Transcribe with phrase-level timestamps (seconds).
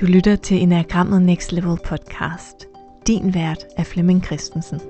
[0.00, 2.66] Du lytter til Enagrammet Next Level podcast.
[3.06, 4.80] Din vært er Flemming Christensen.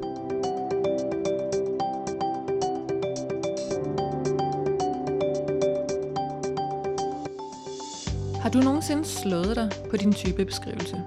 [8.40, 11.02] Har du nogensinde slået dig på din typebeskrivelse?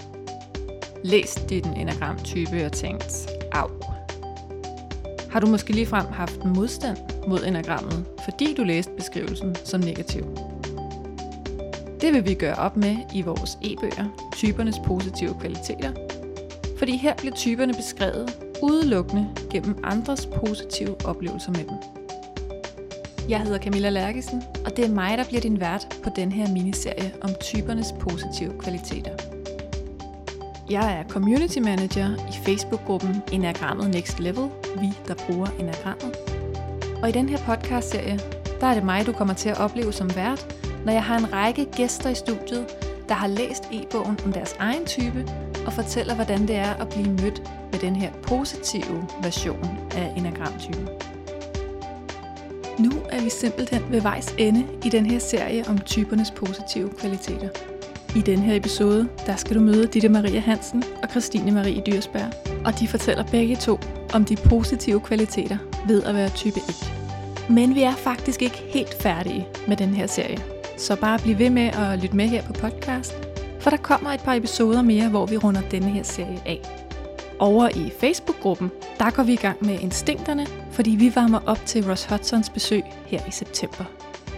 [1.04, 3.70] Læst din enagramtype og tænkt, af.
[5.32, 6.98] Har du måske ligefrem haft modstand
[7.28, 10.53] mod enagrammet, fordi du læste beskrivelsen som negativ?
[12.04, 15.92] Det vil vi gøre op med i vores e-bøger, typernes positive kvaliteter.
[16.78, 21.76] Fordi her bliver typerne beskrevet udelukkende gennem andres positive oplevelser med dem.
[23.30, 26.54] Jeg hedder Camilla Lærkesen, og det er mig, der bliver din vært på den her
[26.54, 29.12] miniserie om typernes positive kvaliteter.
[30.70, 36.16] Jeg er community manager i Facebook-gruppen Enagrammet Next Level, vi der bruger Enagrammet.
[37.02, 38.20] Og i den her podcast-serie,
[38.62, 41.34] der er det mig, du kommer til at opleve som vært, når jeg har en
[41.34, 42.66] række gæster i studiet,
[43.10, 45.26] der har læst e-bogen om deres egen type
[45.66, 50.88] og fortæller, hvordan det er at blive mødt med den her positive version af enagramtypen.
[52.80, 57.50] Nu er vi simpelthen ved vejs ende i den her serie om typernes positive kvaliteter.
[58.16, 62.32] I den her episode, der skal du møde Ditte Maria Hansen og Christine Marie Dyrsberg,
[62.66, 63.80] og de fortæller begge to
[64.14, 66.94] om de positive kvaliteter ved at være type 1.
[67.50, 70.53] Men vi er faktisk ikke helt færdige med den her serie.
[70.78, 73.14] Så bare bliv ved med at lytte med her på podcast,
[73.60, 76.62] for der kommer et par episoder mere, hvor vi runder denne her serie af.
[77.40, 81.90] Over i Facebook-gruppen, der går vi i gang med instinkterne, fordi vi varmer op til
[81.90, 83.86] Ross Hudsons besøg her i september.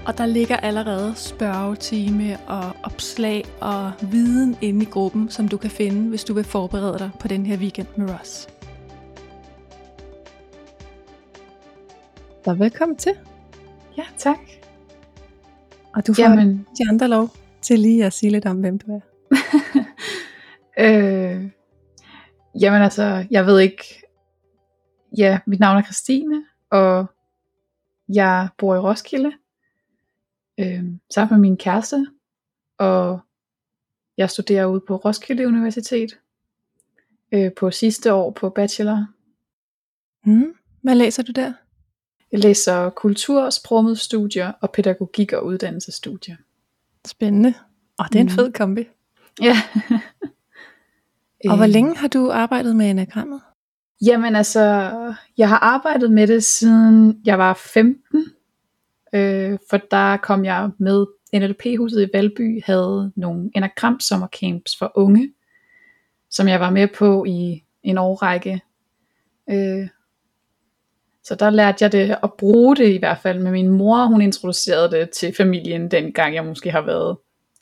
[0.05, 5.69] Og der ligger allerede spørgetime og opslag og viden inde i gruppen, som du kan
[5.69, 8.47] finde, hvis du vil forberede dig på den her weekend med Ross.
[12.45, 13.13] Så velkommen til.
[13.97, 14.64] Ja, tak.
[15.95, 16.67] Og du får Jamen.
[16.77, 17.29] de andre lov
[17.61, 18.99] til lige at sige lidt om, hvem du er.
[20.85, 21.49] øh,
[22.61, 23.83] jamen altså, jeg ved ikke.
[25.17, 27.05] Ja, mit navn er Christine, og
[28.09, 29.31] jeg bor i Roskilde,
[30.59, 30.83] øh,
[31.13, 32.07] sammen med min kæreste,
[32.77, 33.19] og
[34.17, 36.19] jeg studerer ude på Roskilde Universitet,
[37.31, 39.07] øh, på sidste år på bachelor.
[40.25, 40.55] Mm.
[40.81, 41.53] Hvad læser du der?
[42.31, 46.35] Jeg læser kultur, sprogmødstudier og pædagogik og uddannelsesstudier.
[47.07, 47.53] Spændende.
[47.97, 48.31] Og det er en mm.
[48.31, 48.87] fed kombi.
[49.41, 49.55] Ja.
[51.49, 53.41] og hvor længe har du arbejdet med enagrammet?
[54.05, 54.61] Jamen altså,
[55.37, 58.25] jeg har arbejdet med det siden jeg var 15.
[59.13, 65.33] Øh, for der kom jeg med NLP-huset i Valby, havde nogle enagram sommercamps for unge,
[66.29, 68.61] som jeg var med på i en årrække.
[69.49, 69.87] Øh,
[71.25, 74.05] så der lærte jeg det at bruge det i hvert fald med min mor.
[74.05, 77.17] Hun introducerede det til familien dengang jeg måske har været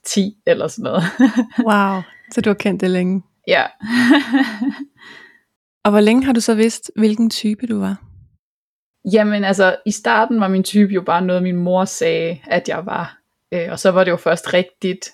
[0.05, 1.03] 10 eller sådan noget.
[1.69, 3.23] wow, så du har kendt det længe.
[3.47, 3.63] Ja.
[5.85, 8.01] og hvor længe har du så vidst, hvilken type du var?
[9.13, 12.85] Jamen altså, i starten var min type jo bare noget, min mor sagde, at jeg
[12.85, 13.17] var.
[13.51, 15.09] Øh, og så var det jo først rigtigt,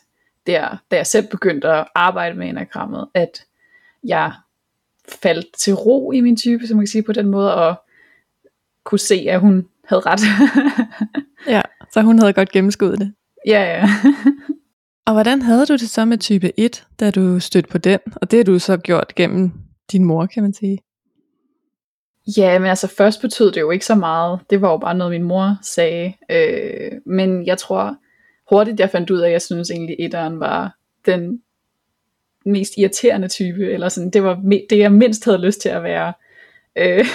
[0.48, 3.44] der, da jeg selv begyndte at arbejde med enagrammet, at
[4.04, 4.34] jeg
[5.22, 7.76] faldt til ro i min type, som man kan sige på den måde, og
[8.90, 10.22] kunne se, at hun havde ret.
[11.56, 11.62] ja,
[11.94, 13.14] så hun havde godt gennemskuddet det.
[13.46, 13.90] Ja, ja.
[15.08, 18.00] og hvordan havde du det så med type 1, da du stødte på den?
[18.16, 19.52] Og det har du så gjort gennem
[19.92, 20.80] din mor, kan man sige.
[22.38, 24.40] Ja, men altså først betød det jo ikke så meget.
[24.50, 26.14] Det var jo bare noget, min mor sagde.
[26.32, 27.98] Øh, men jeg tror
[28.50, 30.76] hurtigt, jeg fandt ud af, at jeg synes egentlig, etteren var
[31.06, 31.42] den
[32.46, 33.72] mest irriterende type.
[33.72, 36.14] Eller sådan, det var det, jeg mindst havde lyst til at være.
[36.78, 37.06] Øh,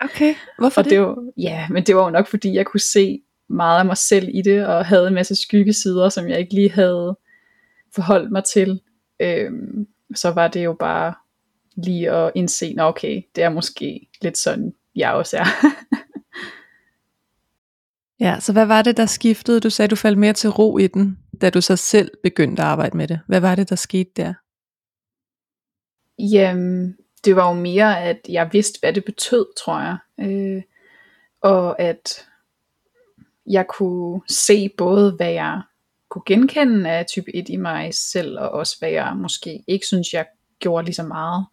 [0.00, 0.90] okay, hvorfor og det?
[0.90, 3.96] det var, ja, men det var jo nok fordi, jeg kunne se meget af mig
[3.96, 7.18] selv i det, og havde en masse skyggesider, som jeg ikke lige havde
[7.94, 8.80] forholdt mig til.
[9.20, 9.50] Øh,
[10.14, 11.14] så var det jo bare
[11.76, 15.44] lige at indse, at okay, det er måske lidt sådan, jeg også er.
[18.24, 19.60] ja, så hvad var det, der skiftede?
[19.60, 22.68] Du sagde, du faldt mere til ro i den, da du så selv begyndte at
[22.68, 23.20] arbejde med det.
[23.26, 24.34] Hvad var det, der skete der?
[26.18, 26.96] Jamen,
[27.28, 29.96] det var jo mere, at jeg vidste, hvad det betød, tror jeg.
[30.20, 30.62] Øh,
[31.40, 32.26] og at
[33.46, 35.60] jeg kunne se både, hvad jeg
[36.08, 40.12] kunne genkende af type 1 i mig selv, og også hvad jeg måske ikke synes,
[40.12, 40.26] jeg
[40.58, 41.46] gjorde lige så meget.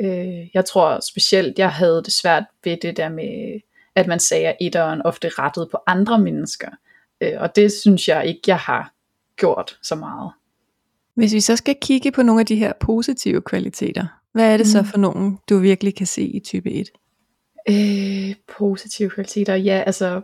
[0.00, 3.60] Øh, jeg tror specielt, jeg havde det svært ved det der med,
[3.94, 6.68] at man sagde, at etteren ofte rettede på andre mennesker.
[7.20, 8.92] Øh, og det synes jeg ikke, jeg har
[9.36, 10.32] gjort så meget.
[11.14, 14.66] Hvis vi så skal kigge på nogle af de her positive kvaliteter, hvad er det
[14.66, 14.70] mm.
[14.70, 16.90] så for nogen, du virkelig kan se i type 1?
[17.68, 20.22] Øh, positive kvaliteter, ja, altså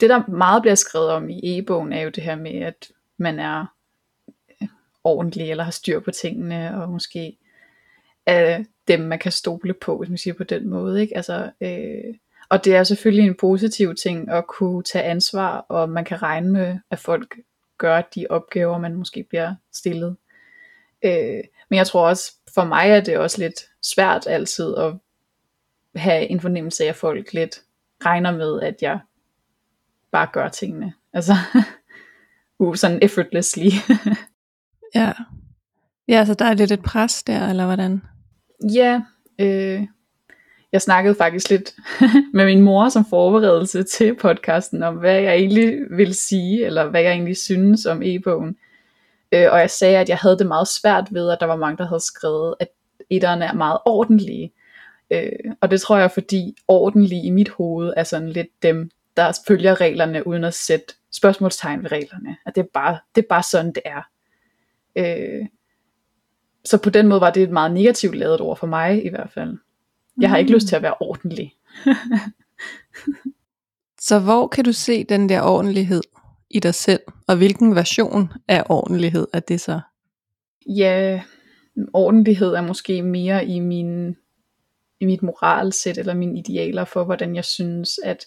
[0.00, 3.38] det der meget bliver skrevet om i e-bogen er jo det her med, at man
[3.38, 3.66] er
[4.62, 4.68] øh,
[5.04, 7.38] ordentlig, eller har styr på tingene, og måske
[8.26, 11.02] er dem, man kan stole på, hvis man siger på den måde.
[11.02, 11.16] Ikke?
[11.16, 12.14] Altså, øh,
[12.48, 16.50] og det er selvfølgelig en positiv ting at kunne tage ansvar, og man kan regne
[16.50, 17.36] med, at folk
[17.78, 20.16] gør de opgaver, man måske bliver stillet.
[21.04, 24.94] Øh, men jeg tror også, for mig er det også lidt svært altid at
[25.96, 27.60] have en fornemmelse af, at folk lidt
[28.04, 28.98] regner med, at jeg
[30.12, 30.92] bare gør tingene.
[31.12, 31.32] Altså,
[32.58, 33.68] uh, sådan effortlessly.
[34.94, 35.12] ja.
[36.08, 38.02] Ja, så der er lidt et pres der, eller hvordan?
[38.74, 39.02] Ja,
[39.38, 39.86] øh,
[40.72, 41.74] jeg snakkede faktisk lidt
[42.34, 47.00] med min mor som forberedelse til podcasten, om hvad jeg egentlig vil sige, eller hvad
[47.00, 48.56] jeg egentlig synes om e-bogen.
[49.32, 51.76] Øh, og jeg sagde, at jeg havde det meget svært ved, at der var mange,
[51.76, 52.68] der havde skrevet, at
[53.10, 54.52] etterne er meget ordentlige.
[55.10, 59.38] Øh, og det tror jeg, fordi ordentlige i mit hoved er sådan lidt dem, der
[59.48, 62.36] følger reglerne uden at sætte spørgsmålstegn ved reglerne.
[62.46, 64.02] At det er bare, det er bare sådan, det er.
[64.96, 65.46] Øh,
[66.64, 69.30] så på den måde var det et meget negativt lavet ord for mig i hvert
[69.30, 69.58] fald.
[70.20, 71.54] Jeg har ikke lyst til at være ordentlig.
[74.08, 76.02] så hvor kan du se den der ordentlighed
[76.50, 79.80] i dig selv, og hvilken version af ordentlighed er det så?
[80.66, 81.22] Ja,
[81.92, 84.16] ordentlighed er måske mere i min
[85.00, 88.26] i mit moralsæt eller mine idealer for hvordan jeg synes at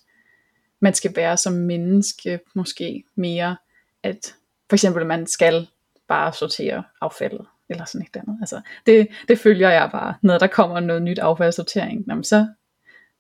[0.80, 3.58] man skal være som menneske måske mere
[4.04, 4.36] at
[4.70, 5.68] for eksempel man skal
[6.08, 8.38] bare sortere affaldet eller sådan et andet.
[8.42, 10.14] Altså, det, det følger jeg bare.
[10.22, 12.48] Når der kommer noget nyt affaldssortering, jamen så,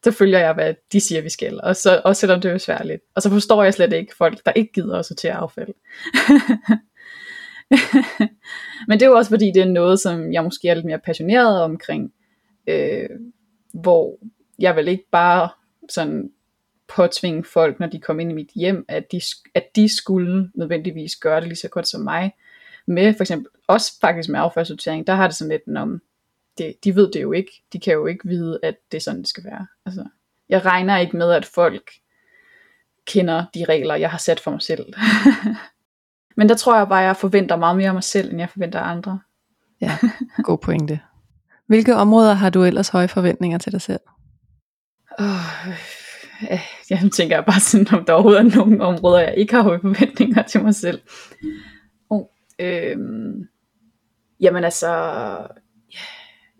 [0.03, 1.59] så følger jeg, hvad de siger, vi skal.
[1.63, 4.51] Og så, også selvom det er svært Og så forstår jeg slet ikke folk, der
[4.51, 5.73] ikke gider at sortere affald.
[8.87, 10.99] Men det er jo også fordi, det er noget, som jeg måske er lidt mere
[10.99, 12.13] passioneret omkring.
[12.67, 13.09] Øh,
[13.73, 14.19] hvor
[14.59, 15.49] jeg vil ikke bare
[15.89, 16.31] sådan
[16.87, 19.21] påtvinge folk, når de kommer ind i mit hjem, at de,
[19.55, 22.31] at de skulle nødvendigvis gøre det lige så godt som mig
[22.85, 26.01] med for eksempel, også faktisk med affaldssortering, der har det sådan lidt, om
[26.57, 29.19] det, de ved det jo ikke, de kan jo ikke vide, at det er sådan,
[29.19, 29.67] det skal være.
[29.85, 30.05] Altså,
[30.49, 31.91] jeg regner ikke med, at folk
[33.05, 34.85] kender de regler, jeg har sat for mig selv.
[36.37, 38.49] Men der tror jeg bare, at jeg forventer meget mere af mig selv, end jeg
[38.49, 39.19] forventer af andre.
[39.81, 39.97] Ja,
[40.43, 40.99] god pointe.
[41.67, 43.99] Hvilke områder har du ellers høje forventninger til dig selv?
[45.19, 45.25] Oh,
[46.89, 50.41] jeg tænker bare sådan, om der overhovedet er nogle områder, jeg ikke har høje forventninger
[50.41, 51.01] til mig selv.
[52.61, 53.47] Øhm,
[54.39, 55.37] jamen altså,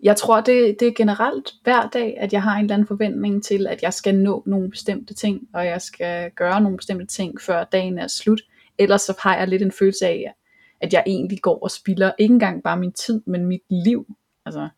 [0.04, 3.44] jeg tror det, det er generelt hver dag, at jeg har en eller anden forventning
[3.44, 7.42] til, at jeg skal nå nogle bestemte ting, og jeg skal gøre nogle bestemte ting,
[7.42, 8.42] før dagen er slut.
[8.78, 10.34] Ellers så har jeg lidt en følelse af,
[10.82, 14.16] at jeg egentlig går og spilder ikke engang bare min tid, men mit liv.
[14.46, 14.70] Altså.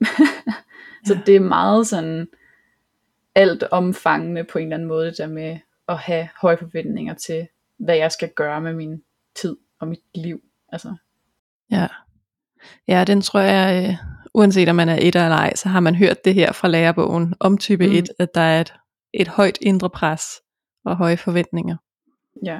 [1.06, 2.28] så det er meget sådan
[3.34, 5.58] alt omfangende på en eller anden måde, det der med
[5.88, 9.02] at have høje forventninger til, hvad jeg skal gøre med min
[9.34, 10.42] tid og mit liv.
[10.68, 10.96] Altså.
[11.70, 11.88] Ja.
[12.88, 13.96] Ja, den tror jeg, øh,
[14.34, 17.34] uanset om man er et eller ej, så har man hørt det her fra lærebogen
[17.40, 17.92] om type mm.
[17.92, 18.74] 1, at der er et,
[19.14, 20.22] et højt indre pres
[20.84, 21.76] og høje forventninger.
[22.44, 22.58] Ja.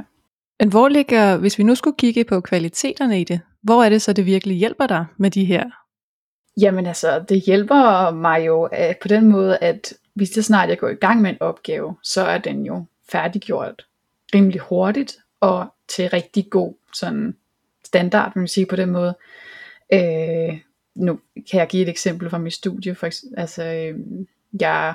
[0.60, 4.02] Men hvor ligger, hvis vi nu skulle kigge på kvaliteterne i det, hvor er det
[4.02, 5.64] så, det virkelig hjælper dig med de her?
[6.60, 10.78] Jamen altså, det hjælper mig jo uh, på den måde, at hvis det snart jeg
[10.78, 13.86] går i gang med en opgave, så er den jo færdiggjort
[14.34, 17.36] rimelig hurtigt, og til rigtig god sådan
[17.84, 19.16] standard, vil man sige på den måde.
[19.94, 20.58] Øh,
[20.94, 21.20] nu
[21.50, 22.94] kan jeg give et eksempel fra mit studie.
[22.94, 23.98] For eksempel, altså, øh,
[24.60, 24.94] jeg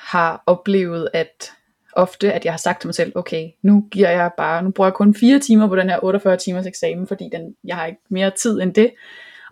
[0.00, 1.52] har oplevet, at
[1.92, 4.88] ofte, at jeg har sagt til mig selv, okay, nu giver jeg bare, nu bruger
[4.88, 8.00] jeg kun 4 timer på den her 48 timers eksamen, fordi den, jeg har ikke
[8.08, 8.90] mere tid end det.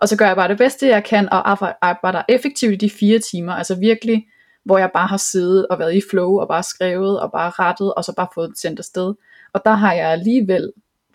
[0.01, 3.19] Og så gør jeg bare det bedste, jeg kan, og arbejder effektivt i de 4
[3.19, 3.53] timer.
[3.53, 4.27] Altså virkelig,
[4.63, 7.93] hvor jeg bare har siddet og været i flow, og bare skrevet, og bare rettet,
[7.93, 9.13] og så bare fået det sendt afsted.
[9.53, 10.71] Og der har jeg alligevel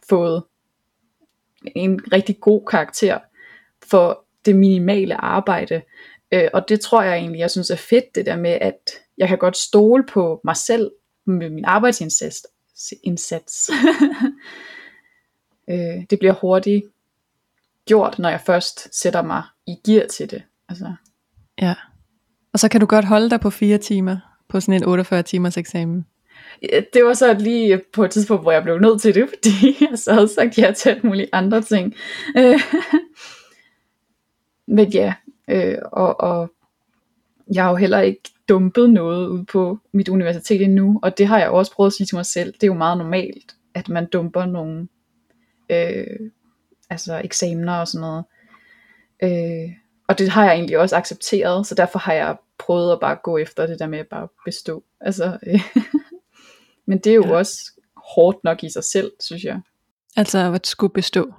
[0.09, 0.43] fået
[1.77, 3.19] en rigtig god karakter
[3.91, 5.83] for det minimale arbejde.
[6.33, 8.79] Øh, og det tror jeg egentlig, jeg synes er fedt, det der med, at
[9.19, 10.91] jeg kan godt stole på mig selv
[11.27, 12.47] med min arbejdsindsats.
[13.03, 13.71] Indsats.
[15.71, 16.85] øh, det bliver hurtigt
[17.87, 20.43] gjort, når jeg først sætter mig i gear til det.
[20.69, 20.95] Altså.
[21.63, 21.75] Ja.
[22.53, 24.17] Og så kan du godt holde dig på fire timer
[24.49, 26.07] på sådan en 48 timers eksamen
[26.93, 29.99] det var så lige på et tidspunkt, hvor jeg blev nødt til det, fordi jeg
[29.99, 31.95] så havde sagt ja til alt mulige andre ting.
[32.37, 32.61] Øh,
[34.77, 35.15] men ja,
[35.49, 36.53] øh, og, og
[37.55, 41.39] jeg har jo heller ikke dumpet noget ud på mit universitet endnu, og det har
[41.39, 42.53] jeg også prøvet at sige til mig selv.
[42.53, 44.89] Det er jo meget normalt, at man dumper nogle
[45.71, 46.31] øh,
[46.91, 48.25] altså eksamener og sådan noget.
[49.23, 49.73] Øh,
[50.09, 53.39] og det har jeg egentlig også accepteret, så derfor har jeg prøvet at bare gå
[53.39, 54.85] efter det der med at bare bestå.
[55.01, 55.61] Altså, øh,
[56.89, 57.37] Men det er jo ja.
[57.37, 57.73] også
[58.15, 59.61] hårdt nok i sig selv, synes jeg.
[60.17, 61.33] Altså at skulle bestå.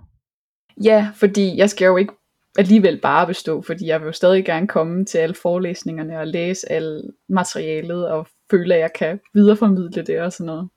[0.84, 2.14] Ja, fordi jeg skal jo ikke
[2.58, 6.72] alligevel bare bestå, fordi jeg vil jo stadig gerne komme til alle forelæsningerne og læse
[6.72, 10.70] alt materialet og føle, at jeg kan videreformidle det og sådan noget.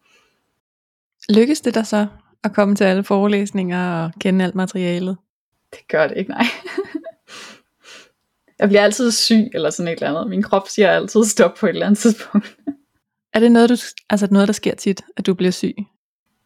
[1.29, 2.07] Lykkes det dig så
[2.45, 5.17] at komme til alle forelæsninger og kende alt materialet?
[5.71, 6.45] Det gør det ikke, nej.
[8.59, 10.31] jeg bliver altid syg eller sådan et eller andet.
[10.31, 12.57] Min krop siger altid stop på et eller andet tidspunkt.
[13.35, 13.77] Er det noget, du,
[14.11, 15.77] altså noget, der sker tit, at du bliver syg?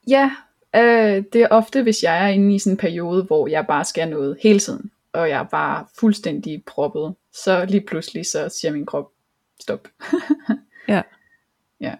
[0.09, 0.31] Ja,
[0.77, 3.85] øh, det er ofte, hvis jeg er inde i sådan en periode, hvor jeg bare
[3.85, 8.73] skal noget hele tiden, og jeg er bare fuldstændig proppet, så lige pludselig så siger
[8.73, 9.11] min krop
[9.61, 9.89] stop.
[10.89, 11.03] Ja.
[11.81, 11.95] Ja.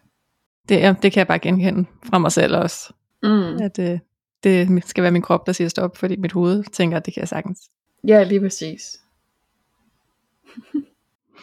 [0.69, 2.93] Det, ja, det kan jeg bare genkende fra mig selv også.
[3.23, 3.63] Mm.
[3.63, 3.99] At øh,
[4.45, 7.21] det skal være min krop, der siger stop, fordi mit hoved tænker, at det kan
[7.21, 7.61] jeg sagtens.
[8.05, 9.01] Ja, lige præcis.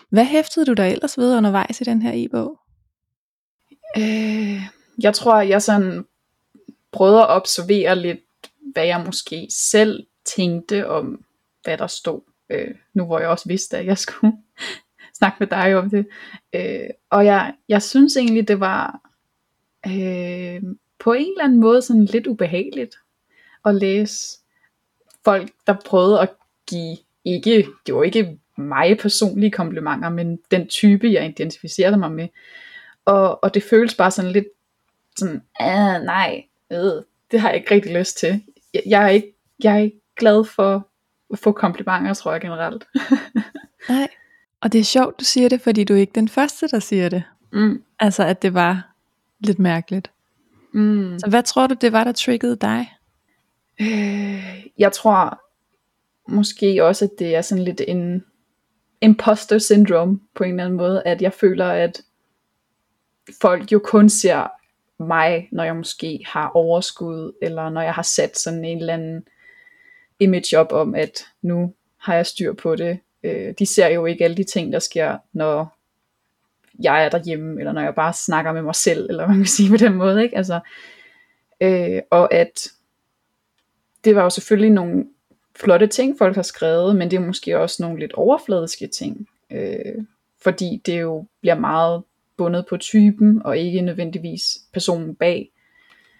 [0.09, 2.59] Hvad hæftede du dig ellers ved undervejs i den her e-bog?
[3.97, 4.62] Øh,
[5.03, 6.05] jeg tror, jeg sådan
[6.91, 8.19] prøvede at observere lidt,
[8.73, 11.25] hvad jeg måske selv tænkte om,
[11.63, 12.21] hvad der stod.
[12.50, 14.33] Øh, nu hvor jeg også vidste, at jeg skulle
[15.17, 16.07] snakke med dig om det.
[16.53, 19.00] Øh, og jeg, jeg synes egentlig, det var
[19.88, 20.62] øh,
[21.00, 22.95] på en eller anden måde sådan lidt ubehageligt
[23.65, 24.39] at læse
[25.25, 26.29] folk, der prøvede at
[26.67, 32.27] give ikke, det var ikke mig personlige komplimenter, men den type, jeg identificerede mig med.
[33.05, 34.48] Og, og det føles bare sådan lidt
[35.17, 36.77] sådan, ah, nej, øh,
[37.31, 38.43] det har jeg ikke rigtig lyst til.
[38.74, 40.88] Jeg, jeg, er ikke, jeg er ikke glad for
[41.33, 42.88] at få komplimenter, tror jeg generelt.
[43.89, 44.07] Nej.
[44.62, 47.10] Og det er sjovt, du siger det, fordi du er ikke den første, der siger
[47.10, 47.24] det.
[47.53, 48.89] mm, Altså, at det var
[49.39, 50.12] lidt mærkeligt.
[50.74, 51.19] mm.
[51.19, 52.93] Så hvad tror du, det var, der triggede dig?
[53.81, 55.41] Øh, jeg tror
[56.27, 58.24] måske også, at det er sådan lidt en
[59.01, 62.01] imposter syndrome på en eller anden måde, at jeg føler, at
[63.42, 64.48] folk jo kun ser
[65.03, 69.27] mig, når jeg måske har overskud, eller når jeg har sat sådan en eller anden
[70.20, 73.00] image op om, at nu har jeg styr på det.
[73.24, 75.77] Øh, de ser jo ikke alle de ting, der sker, når
[76.84, 79.51] jeg er derhjemme, eller når jeg bare snakker med mig selv, eller hvad man kan
[79.58, 80.24] sige på den måde.
[80.24, 80.38] Ikke?
[80.38, 80.60] Altså,
[81.62, 82.68] øh, og at
[84.03, 85.06] det var jo selvfølgelig nogle
[85.56, 90.06] flotte ting, folk har skrevet, men det er måske også nogle lidt overfladiske ting, øh,
[90.42, 92.03] fordi det jo bliver meget
[92.38, 95.52] bundet på typen, og ikke nødvendigvis personen bag.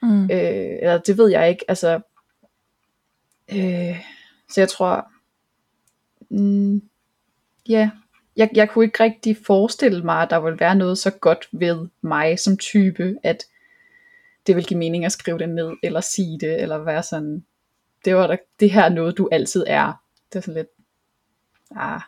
[0.01, 0.24] Mm.
[0.24, 2.01] Øh, eller det ved jeg ikke, altså,
[3.51, 4.00] øh,
[4.50, 5.08] så jeg tror,
[6.29, 6.82] mm,
[7.70, 7.89] ja,
[8.36, 11.88] jeg, jeg kunne ikke rigtig forestille mig, at der ville være noget så godt ved
[12.01, 13.43] mig som type, at
[14.48, 17.46] det vil give mening at skrive det ned, eller sige det, eller være sådan,
[18.05, 20.03] det var da, det her er noget, du altid er.
[20.29, 20.67] Det er sådan lidt,
[21.75, 22.01] ah,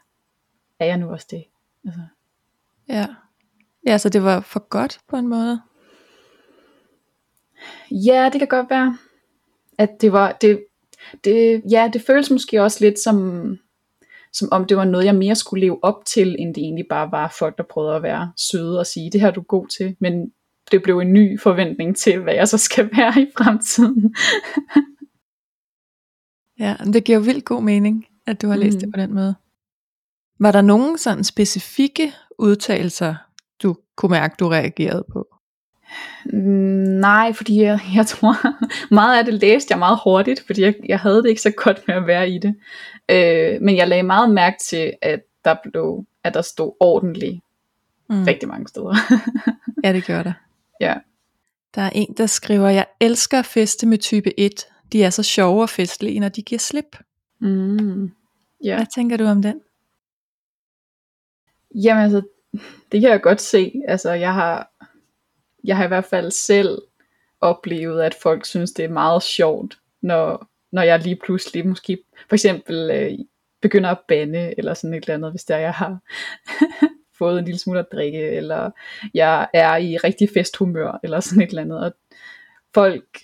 [0.80, 1.44] er jeg nu også det?
[1.86, 2.02] Altså,
[2.90, 3.08] Ja.
[3.86, 5.62] Ja, så det var for godt på en måde.
[7.92, 8.98] ja, det kan godt være,
[9.78, 10.66] at det var, det,
[11.24, 13.58] det, ja, det føles måske også lidt som,
[14.34, 17.12] som om det var noget, jeg mere skulle leve op til, end det egentlig bare
[17.12, 19.96] var folk, der prøvede at være søde og sige, det her er du god til,
[20.00, 20.32] men
[20.72, 24.16] det blev en ny forventning til, hvad jeg så skal være i fremtiden.
[26.60, 28.80] Ja, det giver vildt god mening, at du har læst Mm.
[28.80, 29.36] det på den måde.
[30.40, 33.16] Var der nogen sådan specifikke udtalelser,
[33.66, 35.28] du kunne mærke, du reagerede på?
[36.26, 36.40] Mm,
[37.00, 38.36] Nej, fordi jeg, jeg tror,
[38.96, 41.88] meget af det læste jeg meget hurtigt, fordi jeg, jeg havde det ikke så godt
[41.88, 42.56] med at være i det.
[43.10, 47.42] Øh, men jeg lagde meget mærke til, at der blev, at der stod ordentligt
[48.10, 48.24] Mm.
[48.24, 48.96] rigtig mange steder.
[49.84, 50.34] Ja, det gør der.
[50.82, 50.94] ja.
[51.76, 54.52] Der er en, der skriver, jeg elsker at feste med type 1.
[54.92, 56.98] De er så sjove og festlige, når de giver slip.
[57.40, 58.12] Mm.
[58.64, 58.76] ja.
[58.76, 59.62] Hvad tænker du om den?
[61.76, 62.22] Jamen altså,
[62.92, 63.82] det kan jeg godt se.
[63.88, 64.72] Altså, jeg har,
[65.64, 66.82] jeg har i hvert fald selv
[67.42, 71.98] oplevet, at folk synes, det er meget sjovt, når, når jeg lige pludselig måske
[72.30, 73.20] for eksempel øh,
[73.62, 76.00] begynder at bande, eller sådan et eller andet, hvis der jeg har
[77.20, 78.72] fået en lille smule at drikke, eller
[79.14, 81.80] jeg er i rigtig festhumør, eller sådan et eller andet.
[81.80, 81.94] Og
[82.74, 83.20] folk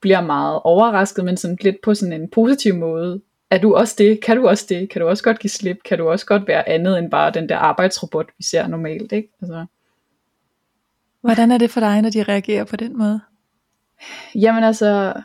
[0.00, 3.20] bliver meget overrasket, men sådan lidt på sådan en positiv måde.
[3.50, 4.20] Er du også det?
[4.20, 4.90] Kan du også det?
[4.90, 5.78] Kan du også godt give slip?
[5.84, 9.12] Kan du også godt være andet end bare den der arbejdsrobot, vi ser normalt?
[9.12, 9.28] Ikke?
[9.42, 9.66] Altså,
[11.20, 13.20] Hvordan er det for dig, når de reagerer på den måde?
[14.34, 15.22] Jamen altså,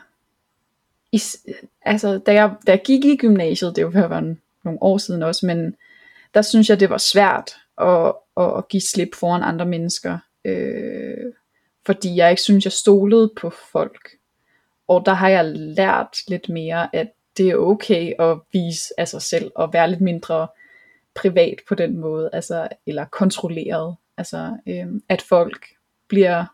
[1.12, 1.20] i,
[1.82, 5.22] altså da, jeg, da jeg gik i gymnasiet, det er jo være nogle år siden
[5.22, 5.76] også, men
[6.34, 11.32] der synes jeg, det var svært at, at, at give slip foran andre mennesker, øh,
[11.86, 14.08] fordi jeg ikke synes, jeg stolede på folk.
[14.88, 19.22] Og der har jeg lært lidt mere, at det er okay at vise af sig
[19.22, 20.48] selv, og være lidt mindre
[21.14, 23.96] privat på den måde, altså, eller kontrolleret.
[24.16, 25.66] Altså, øh, at folk
[26.08, 26.44] bliver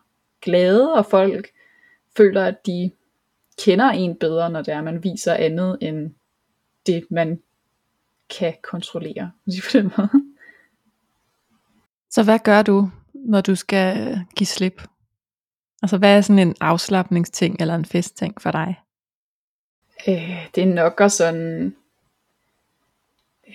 [0.41, 1.47] glade, og folk
[2.17, 2.91] føler, at de
[3.57, 6.13] kender en bedre, når det er, man viser andet end
[6.85, 7.41] det, man
[8.37, 9.31] kan kontrollere.
[9.71, 10.09] På den måde.
[12.09, 14.83] Så hvad gør du, når du skal give slip?
[15.81, 18.82] Altså hvad er sådan en afslappningsting eller en festting for dig?
[20.07, 21.75] Øh, det er nok at sådan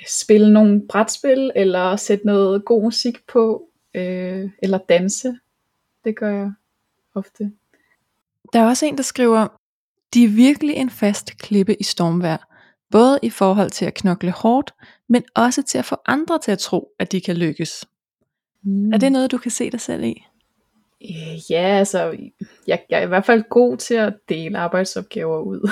[0.06, 5.38] spille nogle brætspil, eller sætte noget god musik på, øh, eller danse.
[6.04, 6.52] Det gør jeg
[7.14, 7.52] ofte.
[8.52, 9.48] Der er også en, der skriver,
[10.14, 12.48] de er virkelig en fast klippe i stormvær.
[12.90, 14.74] Både i forhold til at knokle hårdt,
[15.08, 17.86] men også til at få andre til at tro, at de kan lykkes.
[18.62, 18.92] Mm.
[18.92, 20.24] Er det noget, du kan se dig selv i?
[21.02, 22.16] Øh, ja, altså,
[22.66, 25.70] jeg, jeg er i hvert fald god til at dele arbejdsopgaver ud.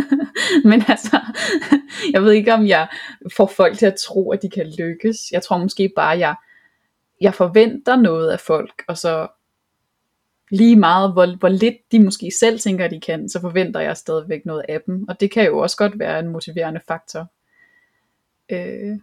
[0.70, 1.20] Men altså,
[2.12, 2.88] jeg ved ikke, om jeg
[3.36, 5.16] får folk til at tro, at de kan lykkes.
[5.32, 6.34] Jeg tror måske bare, at jeg,
[7.20, 9.28] jeg forventer noget af folk, og så
[10.50, 14.46] lige meget, hvor, hvor lidt de måske selv tænker, de kan, så forventer jeg stadigvæk
[14.46, 15.08] noget af dem.
[15.08, 17.26] Og det kan jo også godt være en motiverende faktor.
[18.48, 18.98] Øh,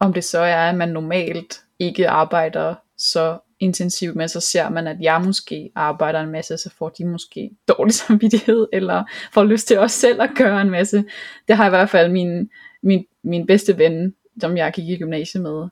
[0.00, 4.86] om det så er, at man normalt ikke arbejder så intensivt med, så ser man,
[4.86, 9.68] at jeg måske arbejder en masse, så får de måske dårlig samvittighed, eller får lyst
[9.68, 11.04] til også selv at gøre en masse.
[11.48, 12.50] Det har i hvert fald min,
[12.82, 15.68] min, min bedste ven, som jeg gik i gymnasiet med,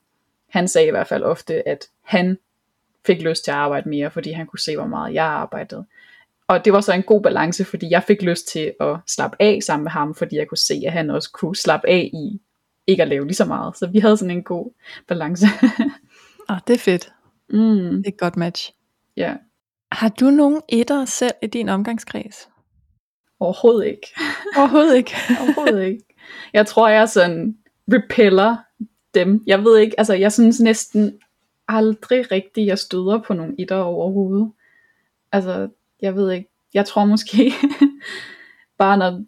[0.48, 2.38] han sagde i hvert fald ofte, at han
[3.06, 5.86] fik lyst til at arbejde mere, fordi han kunne se, hvor meget jeg arbejdede.
[6.48, 9.58] Og det var så en god balance, fordi jeg fik lyst til at slappe af
[9.62, 12.40] sammen med ham, fordi jeg kunne se, at han også kunne slappe af i
[12.86, 13.76] ikke at lave lige så meget.
[13.76, 14.72] Så vi havde sådan en god
[15.08, 15.46] balance.
[16.48, 17.12] ah, det er fedt.
[17.50, 17.96] Mm.
[17.96, 18.72] Det er et godt match.
[19.16, 19.34] Ja.
[19.92, 22.48] Har du nogen etter selv i din omgangskreds?
[23.40, 24.06] Overhovedet ikke.
[24.58, 25.14] Overhovedet ikke.
[25.40, 26.04] Overhovedet ikke.
[26.52, 27.58] Jeg tror, jeg sådan
[27.92, 28.56] repeller
[29.14, 29.42] dem.
[29.46, 31.18] Jeg ved ikke, altså jeg synes næsten
[31.68, 34.52] aldrig rigtigt, jeg støder på nogle etter overhovedet.
[35.32, 35.68] Altså,
[36.02, 37.52] jeg ved ikke, jeg tror måske,
[38.78, 39.24] bare når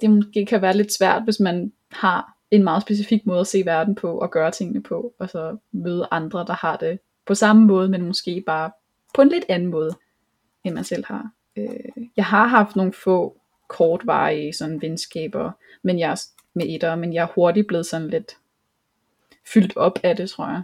[0.00, 3.62] det måske kan være lidt svært, hvis man har en meget specifik måde at se
[3.64, 7.66] verden på og gøre tingene på, og så møde andre, der har det på samme
[7.66, 8.70] måde, men måske bare
[9.14, 9.90] på en lidt anden måde,
[10.64, 11.30] end man selv har.
[11.56, 15.50] Øh, jeg har haft nogle få kortvarige sådan venskaber,
[15.82, 16.16] men jeg
[16.54, 18.36] med etter, men jeg er hurtigt blevet sådan lidt
[19.54, 20.62] fyldt op af det, tror jeg.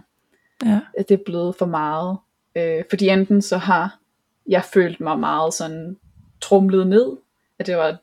[0.65, 0.79] Ja.
[0.97, 2.17] At det er blevet for meget.
[2.55, 3.99] Øh, fordi enten så har
[4.47, 5.97] jeg følt mig meget sådan
[6.41, 7.17] trumlet ned,
[7.59, 7.97] at det var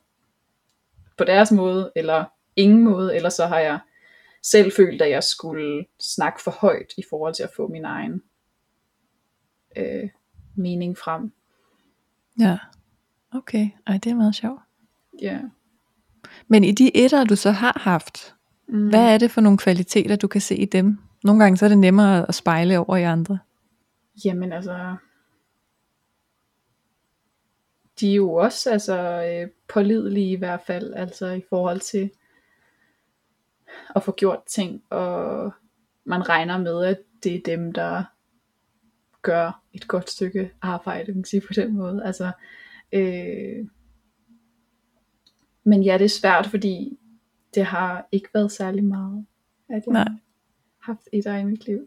[1.17, 3.79] på deres måde, eller ingen måde, eller så har jeg
[4.43, 8.23] selv følt, at jeg skulle snakke for højt i forhold til at få min egen
[9.77, 10.09] øh,
[10.55, 11.31] mening frem.
[12.39, 12.57] Ja,
[13.31, 13.69] okay.
[13.87, 14.61] Ej, det er meget sjovt.
[15.21, 15.39] Ja.
[16.47, 18.35] Men i de etter, du så har haft,
[18.67, 18.89] mm.
[18.89, 20.97] hvad er det for nogle kvaliteter, du kan se i dem?
[21.23, 23.39] Nogle gange så er det nemmere at spejle over i andre.
[24.25, 24.95] Jamen altså,
[27.99, 32.11] de er jo også altså, øh, pålidelige i hvert fald, altså i forhold til
[33.95, 35.51] at få gjort ting, og
[36.03, 38.03] man regner med, at det er dem, der
[39.27, 42.01] gør et godt stykke arbejde, kan sige på den måde.
[42.05, 42.31] Altså,
[42.91, 43.67] øh,
[45.63, 46.97] men ja, det er svært, fordi
[47.55, 49.25] det har ikke været særlig meget,
[49.69, 50.03] at jeg Nej.
[50.03, 50.17] har
[50.91, 51.79] haft et i mit liv.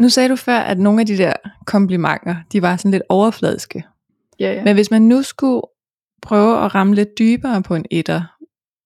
[0.00, 1.32] Nu sagde du før, at nogle af de der
[1.66, 3.84] komplimenter, de var sådan lidt overfladiske.
[4.40, 4.64] Ja, ja.
[4.64, 5.62] Men hvis man nu skulle
[6.22, 8.36] prøve at ramme lidt dybere på en etter,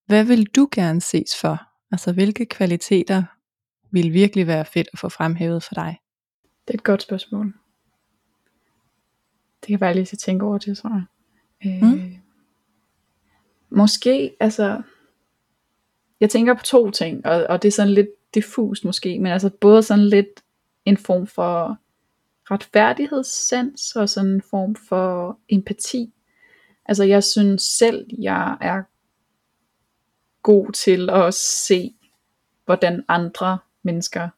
[0.07, 1.62] hvad vil du gerne ses for?
[1.92, 3.22] Altså hvilke kvaliteter
[3.90, 6.02] vil virkelig være fedt at få fremhævet for dig?
[6.68, 7.55] Det er et godt spørgsmål.
[9.61, 11.05] Det kan være lige til at tænke over det, tror jeg.
[11.66, 12.16] Øh, Mm.
[13.70, 14.83] Måske, altså,
[16.20, 19.51] jeg tænker på to ting, og, og det er sådan lidt diffust måske, men altså
[19.61, 20.42] både sådan lidt
[20.85, 21.79] en form for
[22.51, 26.12] retfærdighedssans, og sådan en form for empati.
[26.87, 28.83] Altså jeg synes selv, jeg er
[30.42, 31.94] god til at se,
[32.64, 34.29] hvordan andre mennesker,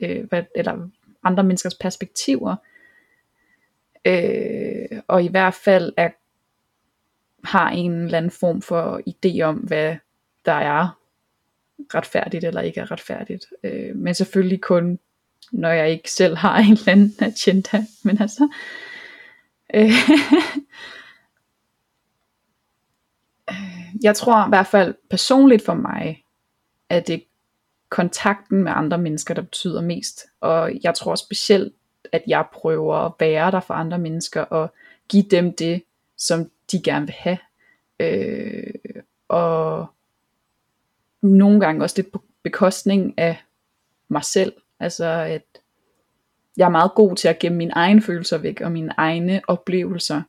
[0.00, 0.88] øh, hvad, eller
[1.26, 2.56] andre menneskers perspektiver,
[4.04, 6.08] øh, og i hvert fald er,
[7.44, 9.96] har en eller anden form for idé om, hvad
[10.44, 10.98] der er
[11.94, 13.46] retfærdigt eller ikke er retfærdigt.
[13.64, 14.98] Øh, men selvfølgelig kun,
[15.52, 17.84] når jeg ikke selv har en eller anden agenda.
[18.04, 18.48] Men altså,
[19.74, 19.84] øh,
[23.50, 26.24] øh, jeg tror i hvert fald personligt for mig,
[26.88, 27.24] at det
[27.88, 30.26] kontakten med andre mennesker, der betyder mest.
[30.40, 31.74] Og jeg tror specielt,
[32.12, 34.72] at jeg prøver at være der for andre mennesker, og
[35.08, 35.82] give dem det,
[36.16, 37.38] som de gerne vil have.
[38.00, 38.74] Øh,
[39.28, 39.86] og
[41.22, 43.36] nogle gange også lidt på bekostning af
[44.08, 44.52] mig selv.
[44.80, 45.42] Altså at
[46.56, 50.22] jeg er meget god til at gemme mine egne følelser væk, og mine egne oplevelser.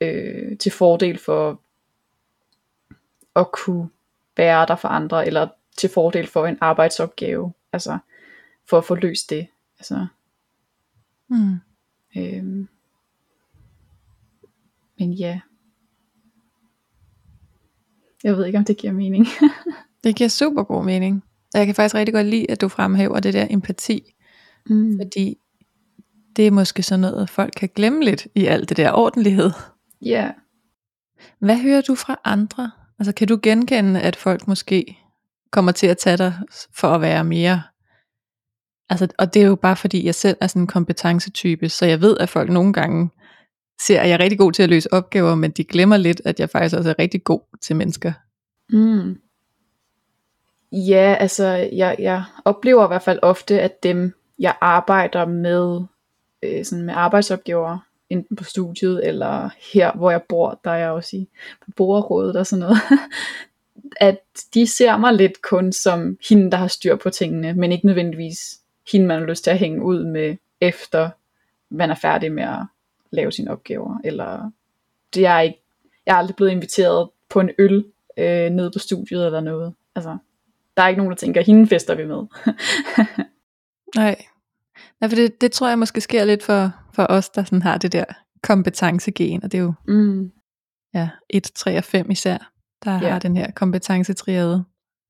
[0.00, 1.60] øh, til fordel for
[3.36, 3.88] at kunne
[4.36, 7.98] være der for andre, eller til fordel for en arbejdsopgave, altså
[8.68, 9.46] for at få løst det.
[9.78, 10.06] Altså,
[11.28, 11.54] Mm.
[12.16, 12.68] øhm,
[14.98, 15.40] men ja,
[18.24, 19.26] jeg ved ikke, om det giver mening.
[20.04, 21.24] Det giver super god mening.
[21.54, 24.14] Og jeg kan faktisk rigtig godt lide, at du fremhæver det der empati,
[24.66, 24.98] mm.
[24.98, 25.36] fordi
[26.36, 29.50] det er måske sådan noget, folk kan glemme lidt i alt det der ordentlighed.
[30.02, 30.30] Ja,
[31.38, 32.70] Hvad hører du fra andre?
[32.98, 34.98] Altså kan du genkende, at folk måske
[35.54, 36.34] kommer til at tage dig
[36.74, 37.62] for at være mere
[38.90, 42.00] Altså, og det er jo bare fordi, jeg selv er sådan en kompetencetype, så jeg
[42.00, 43.10] ved, at folk nogle gange
[43.80, 46.40] ser, at jeg er rigtig god til at løse opgaver, men de glemmer lidt, at
[46.40, 48.12] jeg faktisk også er rigtig god til mennesker.
[48.70, 49.16] Mm.
[50.72, 55.80] Ja, altså jeg, jeg oplever i hvert fald ofte, at dem jeg arbejder med,
[56.42, 57.78] øh, sådan med arbejdsopgaver,
[58.10, 61.28] enten på studiet eller her, hvor jeg bor, der er jeg også i
[61.66, 62.76] beboerrådet og sådan noget,
[63.96, 64.18] at
[64.54, 68.38] de ser mig lidt kun som hende, der har styr på tingene, men ikke nødvendigvis
[68.92, 71.10] hende, man har lyst til at hænge ud med, efter
[71.70, 72.66] man er færdig med at
[73.10, 73.98] lave sine opgaver.
[74.04, 74.50] Eller
[75.14, 75.62] det er ikke,
[76.06, 77.84] jeg er aldrig blevet inviteret på en øl
[78.18, 79.74] øh, nede på studiet eller noget.
[79.94, 80.16] Altså,
[80.76, 82.16] der er ikke nogen, der tænker, hende fester vi med.
[83.96, 84.24] Nej.
[85.00, 87.78] Nej, for det, det tror jeg måske sker lidt for, for os, der sådan har
[87.78, 88.04] det der
[88.42, 90.32] kompetencegen, og det er jo mm.
[90.94, 92.52] ja, 1, 3 og 5 især,
[92.84, 93.12] der Ja.
[93.12, 94.64] har den her kompetencetriade.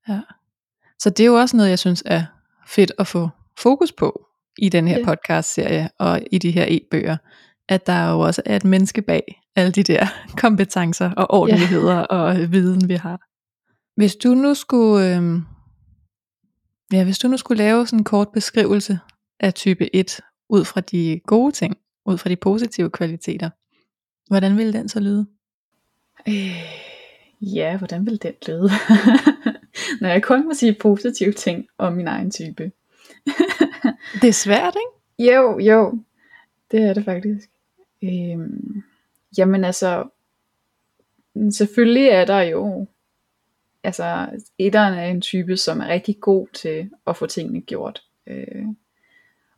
[0.08, 0.20] Ja.
[0.98, 2.24] Så det er jo også noget, jeg synes er
[2.66, 4.26] fedt at få fokus på
[4.58, 5.04] i den her Ja.
[5.04, 7.16] podcast-serie og i de her e-bøger,
[7.68, 10.06] at der jo også er et menneske bag alle de der
[10.42, 13.20] kompetencer og ordentligheder og viden, vi har.
[13.96, 15.42] Hvis du nu skulle, øhm,
[16.92, 18.98] ja, hvis du nu skulle lave sådan en kort beskrivelse
[19.40, 23.50] af type 1, ud fra de gode ting, ud fra de positive kvaliteter,
[24.28, 25.26] hvordan ville den så lyde?
[26.28, 26.56] Øh,
[27.44, 28.70] ja, hvordan vil den lyde?
[30.00, 32.72] Når jeg kun må sige positive ting om min egen type.
[34.22, 35.32] Det er svært, ikke?
[35.32, 35.98] Jo, jo.
[36.70, 37.50] Det er det faktisk.
[38.02, 38.82] Øhm,
[39.38, 40.08] jamen altså,
[41.50, 42.86] selvfølgelig er der jo,
[43.84, 44.28] altså
[44.58, 48.02] etteren er en type, som er rigtig god til at få tingene gjort.
[48.26, 48.66] Øh,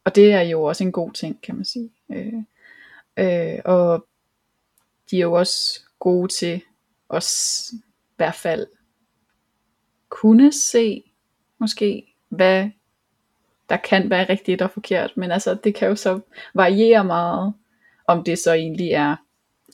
[0.05, 1.90] og det er jo også en god ting, kan man sige.
[2.12, 2.42] Øh,
[3.16, 4.07] øh, og
[5.11, 6.62] de er jo også gode til
[7.09, 7.81] også i
[8.16, 8.66] hvert fald
[10.09, 11.12] kunne se,
[11.59, 12.71] måske, hvad
[13.69, 16.21] der kan være rigtigt og forkert, men altså det kan jo så
[16.55, 17.55] variere meget,
[18.07, 19.16] om det så egentlig er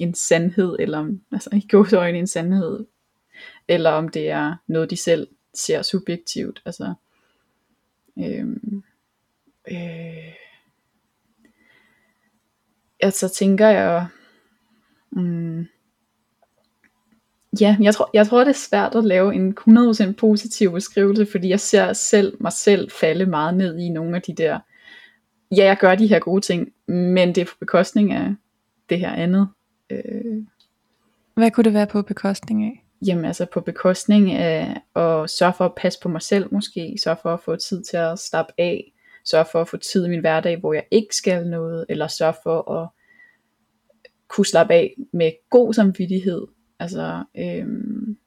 [0.00, 2.86] en sandhed, eller om, altså i gåsøjne en sandhed,
[3.68, 6.62] eller om det er noget, de selv ser subjektivt.
[6.64, 6.94] Altså,
[8.18, 8.82] øhm,
[9.70, 10.34] øh,
[13.00, 14.06] altså tænker jeg,
[15.10, 15.68] mm,
[17.60, 21.48] ja, jeg tror, jeg tror, det er svært at lave en 100% positiv beskrivelse, fordi
[21.48, 24.58] jeg ser selv mig selv falde meget ned i nogle af de der,
[25.56, 28.34] ja, jeg gør de her gode ting, men det er på bekostning af
[28.90, 29.48] det her andet.
[29.90, 30.44] Øh,
[31.34, 32.82] Hvad kunne det være på bekostning af?
[33.06, 37.16] jamen altså på bekostning af at sørge for at passe på mig selv måske, sørge
[37.22, 38.92] for at få tid til at slappe af,
[39.24, 42.34] sørge for at få tid i min hverdag, hvor jeg ikke skal noget, eller sørge
[42.42, 42.88] for at
[44.28, 46.46] kunne slappe af med god samvittighed.
[46.82, 47.66] Altså, øh,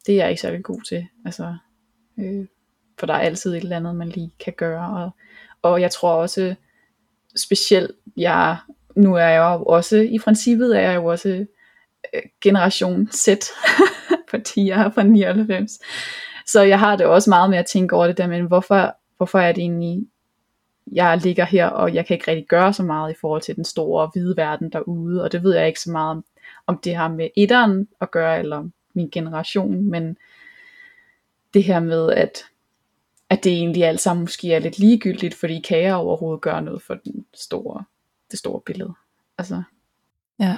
[0.05, 1.07] det er jeg ikke særlig god til.
[1.25, 1.55] Altså,
[2.19, 2.45] øh,
[2.99, 5.03] for der er altid et eller andet, man lige kan gøre.
[5.03, 5.09] Og,
[5.61, 6.55] og jeg tror også,
[7.35, 8.57] specielt, jeg,
[8.95, 11.45] nu er jeg jo også, i princippet er jeg jo også
[12.13, 13.27] øh, generation Z,
[14.31, 15.71] fordi jeg er fra 99.
[16.47, 19.39] Så jeg har det også meget med at tænke over det der, men hvorfor, hvorfor
[19.39, 20.07] er det egentlig,
[20.91, 23.65] jeg ligger her, og jeg kan ikke rigtig gøre så meget i forhold til den
[23.65, 26.25] store hvide verden derude, og det ved jeg ikke så meget om,
[26.67, 30.17] om det har med etteren at gøre, eller min generation, men
[31.53, 32.45] det her med, at,
[33.29, 36.81] at det egentlig alt sammen måske er lidt ligegyldigt, fordi kan jeg overhovedet gøre noget
[36.81, 37.83] for den store,
[38.31, 38.93] det store billede.
[39.37, 39.63] Altså,
[40.39, 40.57] Ja.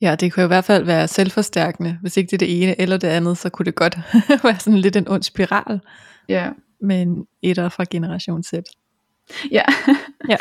[0.00, 1.98] Ja, det kunne jo i hvert fald være selvforstærkende.
[2.00, 3.98] Hvis ikke det er det ene eller det andet, så kunne det godt
[4.44, 5.80] være sådan lidt en ond spiral
[6.28, 6.50] ja.
[6.80, 8.52] med en etter fra generation Z.
[9.50, 9.62] Ja.
[10.28, 10.36] Ja.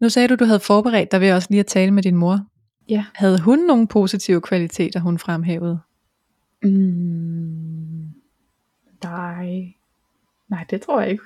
[0.00, 2.40] Nu sagde du, du havde forberedt dig ved også lige at tale med din mor.
[2.88, 3.04] Ja.
[3.14, 5.80] Havde hun nogle positive kvaliteter, hun fremhævede?
[6.62, 8.12] Mm,
[9.04, 9.74] nej.
[10.48, 11.22] Nej, det tror jeg ikke.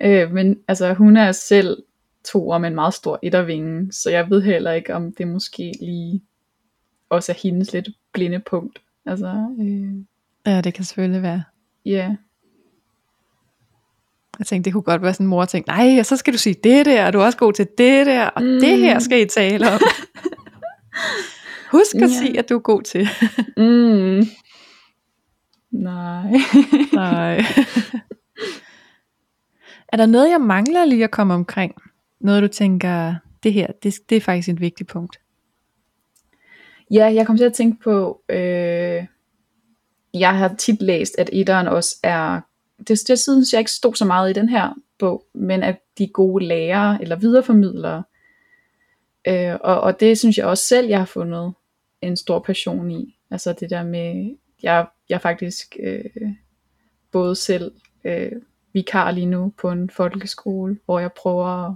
[0.04, 1.82] øh, men altså, hun er selv
[2.24, 6.22] to med en meget stor ettervinge, så jeg ved heller ikke, om det måske lige
[7.08, 8.82] også er hendes lidt blinde punkt.
[9.06, 10.04] Altså, øh,
[10.46, 11.44] Ja, det kan selvfølgelig være.
[11.84, 12.16] ja.
[14.38, 16.38] Jeg tænkte, det kunne godt være sådan en mor tænkte, nej, og så skal du
[16.38, 18.60] sige det der, og du er også god til det der, og mm.
[18.60, 19.80] det her skal I tale om.
[21.72, 22.08] Husk at ja.
[22.08, 23.08] sige, at du er god til.
[23.56, 24.26] mm.
[25.70, 26.32] Nej.
[26.92, 27.36] nej.
[29.88, 31.74] er der noget, jeg mangler lige at komme omkring?
[32.20, 35.20] Noget, du tænker, det her, det, det er faktisk et vigtigt punkt.
[36.90, 39.06] Ja, jeg kom til at tænke på, øh,
[40.14, 42.40] jeg har tit læst, at etteren også er,
[42.78, 46.08] det, det synes jeg ikke stod så meget i den her bog, men at de
[46.08, 48.04] gode lærere eller videreformidlere,
[49.28, 51.54] øh, og, og det synes jeg også selv, jeg har fundet
[52.00, 53.18] en stor passion i.
[53.30, 56.32] Altså det der med, jeg, jeg faktisk øh,
[57.12, 57.72] både selv
[58.04, 58.32] øh,
[58.72, 61.74] vikar lige nu på en folkeskole, hvor jeg prøver at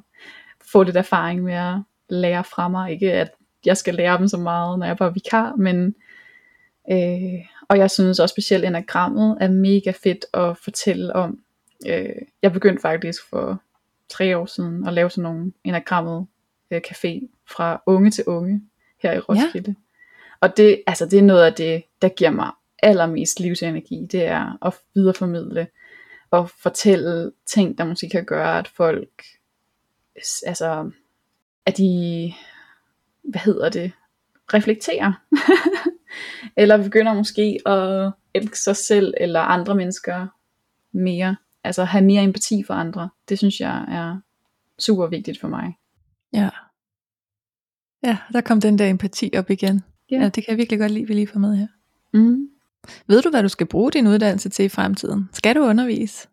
[0.73, 1.75] få lidt erfaring med at
[2.09, 2.93] lære fra mig.
[2.93, 3.31] Ikke at
[3.65, 5.95] jeg skal lære dem så meget, når jeg bare vikar, men
[6.91, 11.41] øh, og jeg synes også specielt enagrammet er mega fedt at fortælle om.
[11.87, 13.63] Øh, jeg begyndte faktisk for
[14.09, 16.27] tre år siden at lave sådan nogle enagrammet
[16.71, 18.63] øh, café fra unge til unge
[19.03, 19.71] her i Roskilde.
[19.71, 19.75] Ja.
[20.41, 22.51] Og det, altså, det er noget af det, der giver mig
[22.83, 25.67] allermest livsenergi, det er at videreformidle
[26.31, 29.25] og fortælle ting, der måske kan gøre, at folk,
[30.47, 30.91] altså,
[31.67, 32.35] at de,
[33.23, 33.93] hvad hedder det,
[34.55, 35.13] reflekterer.
[36.61, 40.27] eller begynder måske at elske sig selv eller andre mennesker
[40.93, 41.37] mere.
[41.65, 43.09] Altså have mere empati for andre.
[43.29, 44.21] Det synes jeg er
[44.79, 45.77] super vigtigt for mig.
[46.33, 46.51] Ja.
[48.03, 49.83] Ja, der kom den der empati op igen.
[50.11, 51.67] Ja, ja det kan jeg virkelig godt lide, vi lige får med her.
[52.13, 52.49] Mm.
[53.07, 55.29] Ved du, hvad du skal bruge din uddannelse til i fremtiden?
[55.33, 56.29] Skal du undervise?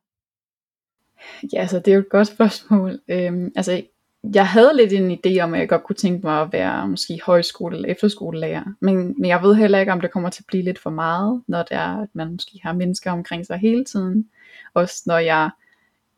[1.53, 2.99] Ja, altså det er jo et godt spørgsmål.
[3.07, 3.83] Øhm, altså
[4.33, 7.19] jeg havde lidt en idé om, at jeg godt kunne tænke mig at være måske
[7.25, 8.63] højskole- eller efterskolelærer.
[8.79, 11.43] Men, men jeg ved heller ikke, om det kommer til at blive lidt for meget,
[11.47, 14.29] når det er, at man måske har mennesker omkring sig hele tiden.
[14.73, 15.49] Også når jeg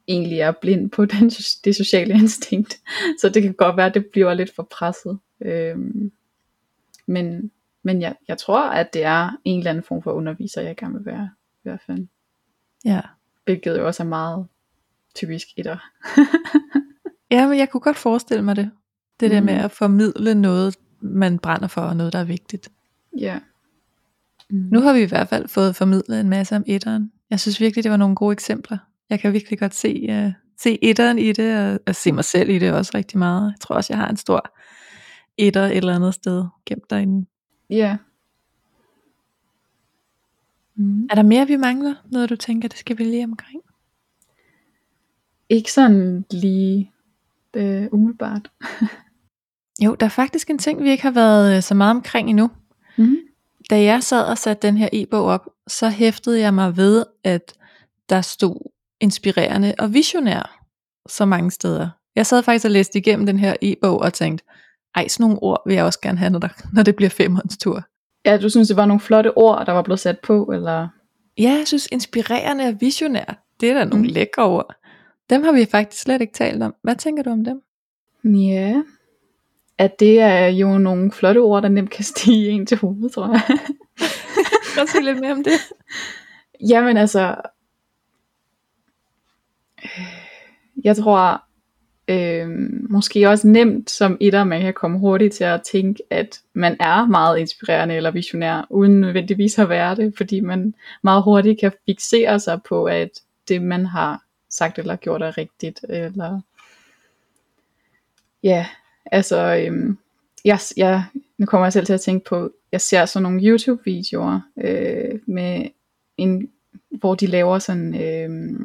[0.08, 1.30] egentlig er blind på den,
[1.65, 2.80] det sociale instinkt.
[3.22, 5.20] Så det kan godt være, at det bliver lidt for presset.
[5.41, 6.12] Øhm,
[7.06, 7.52] men
[7.88, 10.93] men jeg, jeg tror, at det er en eller anden form for underviser, jeg gerne
[10.93, 11.30] vil være.
[11.54, 12.08] I hvert fald.
[12.86, 13.02] Ja.
[13.46, 14.48] Hvilket jo også er meget
[15.15, 15.78] typisk etter.
[17.32, 18.72] Ja, men jeg kunne godt forestille mig det.
[19.20, 19.34] Det mm.
[19.34, 22.70] der med at formidle noget, man brænder for, og noget, der er vigtigt.
[23.18, 23.40] Ja.
[24.50, 24.68] Mm.
[24.72, 27.12] Nu har vi i hvert fald fået formidlet en masse om etteren.
[27.30, 28.78] Jeg synes virkelig, det var nogle gode eksempler.
[29.10, 32.50] Jeg kan virkelig godt se, uh, se etteren i det, og, og se mig selv
[32.50, 33.52] i det også rigtig meget.
[33.52, 34.54] Jeg tror også, jeg har en stor
[35.38, 37.28] etter et eller andet sted gemt derinde.
[37.70, 37.98] Ja.
[40.76, 41.04] Mm.
[41.10, 41.96] Er der mere, vi mangler?
[42.12, 43.62] Noget, du tænker, det skal vi lige omkring?
[45.50, 46.92] Ikke sådan lige
[47.56, 48.52] øh, umiddelbart.
[49.86, 52.50] jo, der er faktisk en ting, vi ikke har været øh, så meget omkring endnu.
[52.98, 53.16] Mm.
[53.70, 57.54] Da jeg sad og satte den her e-bog op, så hæftede jeg mig ved, at
[58.10, 60.64] der stod inspirerende og visionær
[61.10, 61.90] så mange steder.
[62.16, 64.46] Jeg sad faktisk og læste igennem den her e-bog og tænkte,
[64.96, 67.58] ej, sådan nogle ord vil jeg også gerne have, når, der, når det bliver femårs
[67.58, 67.84] tur.
[68.26, 70.88] Ja, du synes, det var nogle flotte ord, der var blevet sat på, eller?
[71.38, 74.14] Ja, jeg synes inspirerende og visionær, det er da nogle mm.
[74.14, 74.76] lækre ord.
[75.30, 76.76] Dem har vi faktisk slet ikke talt om.
[76.84, 77.62] Hvad tænker du om dem?
[78.36, 78.84] Ja,
[79.78, 83.28] at det er jo nogle flotte ord, der nemt kan stige ind til hovedet, tror
[83.28, 83.42] jeg.
[84.76, 85.54] Du sige lidt mere om det?
[86.70, 87.36] Jamen altså,
[90.84, 91.44] jeg tror,
[92.08, 92.50] øh,
[92.90, 97.06] måske også nemt som etter, man kan komme hurtigt til at tænke, at man er
[97.06, 102.40] meget inspirerende eller visionær, uden nødvendigvis at være det, fordi man meget hurtigt kan fixere
[102.40, 103.10] sig på, at
[103.48, 106.42] det man har sagt eller gjort er rigtigt, eller
[108.44, 108.68] ja,
[109.06, 109.98] altså, øhm,
[110.46, 111.04] jeg, jeg,
[111.38, 115.68] nu kommer jeg selv til at tænke på, jeg ser sådan nogle YouTube-videoer, øh, med
[116.18, 116.52] en,
[116.90, 118.60] hvor de laver sådan, øh,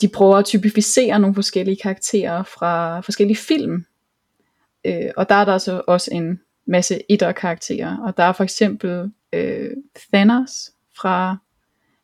[0.00, 3.84] de prøver at typificere nogle forskellige karakterer fra forskellige film,
[4.84, 9.12] øh, og der er der så også en masse etter-karakterer, og der er for eksempel
[9.32, 9.70] øh,
[10.12, 11.36] Thanos fra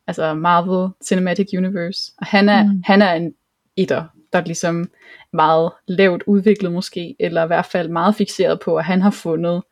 [0.07, 2.11] altså Marvel Cinematic Universe.
[2.17, 2.81] Og han er, mm.
[2.85, 3.33] han er en
[3.75, 4.89] etter, der er ligesom
[5.33, 9.63] meget lavt udviklet måske, eller i hvert fald meget fixeret på, at han har fundet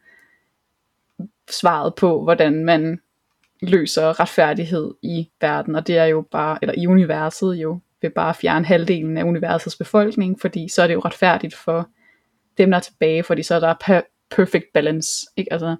[1.51, 2.99] svaret på, hvordan man
[3.61, 8.29] løser retfærdighed i verden, og det er jo bare, eller i universet jo, ved bare
[8.29, 11.89] at fjerne halvdelen af universets befolkning, fordi så er det jo retfærdigt for
[12.57, 15.53] dem, der er tilbage, fordi så er der per- perfect balance, ikke?
[15.53, 15.75] Altså,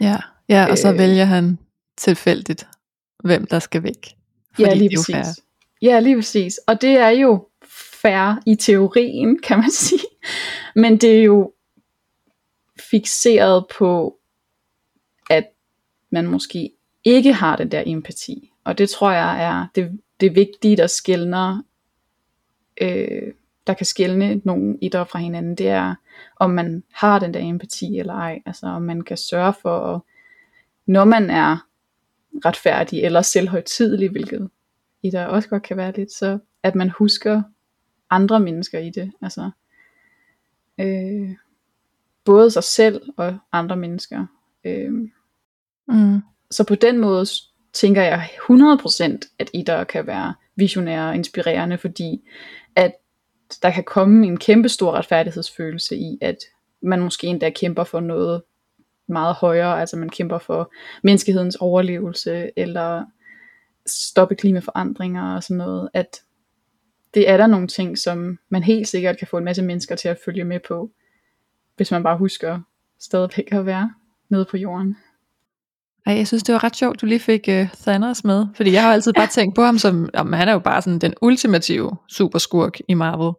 [0.00, 0.16] ja,
[0.48, 1.58] ja, og så øh, vælger han
[1.96, 2.68] tilfældigt
[3.24, 4.16] hvem der skal væk.
[4.58, 5.14] Ja, lige præcis.
[5.14, 5.44] Fair.
[5.82, 6.60] Ja, lige præcis.
[6.66, 7.48] Og det er jo
[8.02, 10.02] fair i teorien, kan man sige.
[10.74, 11.52] Men det er jo
[12.90, 14.18] fixeret på,
[15.30, 15.46] at
[16.10, 16.70] man måske
[17.04, 18.50] ikke har den der empati.
[18.64, 21.62] Og det tror jeg er det det vigtige, der skældner,
[22.80, 23.32] øh,
[23.66, 25.94] der kan skælne nogle idræt fra hinanden, det er,
[26.36, 28.42] om man har den der empati eller ej.
[28.46, 30.00] Altså om man kan sørge for, at,
[30.86, 31.66] når man er
[32.44, 34.50] retfærdig eller selvhøjtidelig, hvilket
[35.02, 37.42] i der også godt kan være lidt, så at man husker
[38.10, 39.12] andre mennesker i det.
[39.22, 39.50] Altså,
[40.80, 41.30] øh,
[42.24, 44.26] både sig selv og andre mennesker.
[44.64, 44.92] Øh,
[45.88, 46.20] Mm.
[46.50, 47.26] så på den måde
[47.72, 52.28] tænker jeg 100% at Ida kan være visionære og inspirerende, fordi
[52.76, 52.92] at
[53.62, 56.36] der kan komme en kæmpe stor retfærdighedsfølelse i, at
[56.82, 58.42] man måske endda kæmper for noget
[59.10, 63.04] meget højere, altså man kæmper for menneskehedens overlevelse, eller
[63.86, 66.20] stoppe klimaforandringer og sådan noget, at
[67.14, 70.08] det er der nogle ting, som man helt sikkert kan få en masse mennesker til
[70.08, 70.90] at følge med på,
[71.76, 72.60] hvis man bare husker
[73.00, 73.92] stadigvæk at være
[74.28, 74.96] nede på jorden.
[76.06, 78.82] Ej, jeg synes, det var ret sjovt, du lige fik uh, Thanos med, fordi jeg
[78.82, 81.96] har altid bare tænkt på ham som, jamen, han er jo bare sådan den ultimative
[82.08, 83.32] superskurk i Marvel.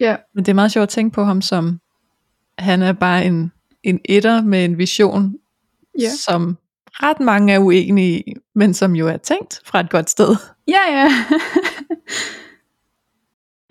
[0.00, 1.80] Ja, Men det er meget sjovt at tænke på ham som,
[2.58, 3.52] han er bare en,
[3.88, 5.34] en etter med en vision,
[5.98, 6.10] Ja.
[6.24, 6.58] som
[6.90, 10.36] ret mange er uenige i, men som jo er tænkt fra et godt sted.
[10.68, 11.08] ja, ja.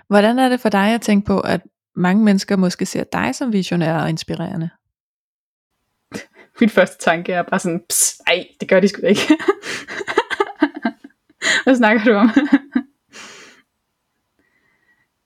[0.08, 1.62] Hvordan er det for dig at tænke på, at
[1.96, 4.70] mange mennesker måske ser dig som visionær og inspirerende?
[6.60, 9.22] Min første tanke er bare sådan, Psst, ej, det gør de sgu ikke.
[11.64, 12.30] Hvad snakker du om?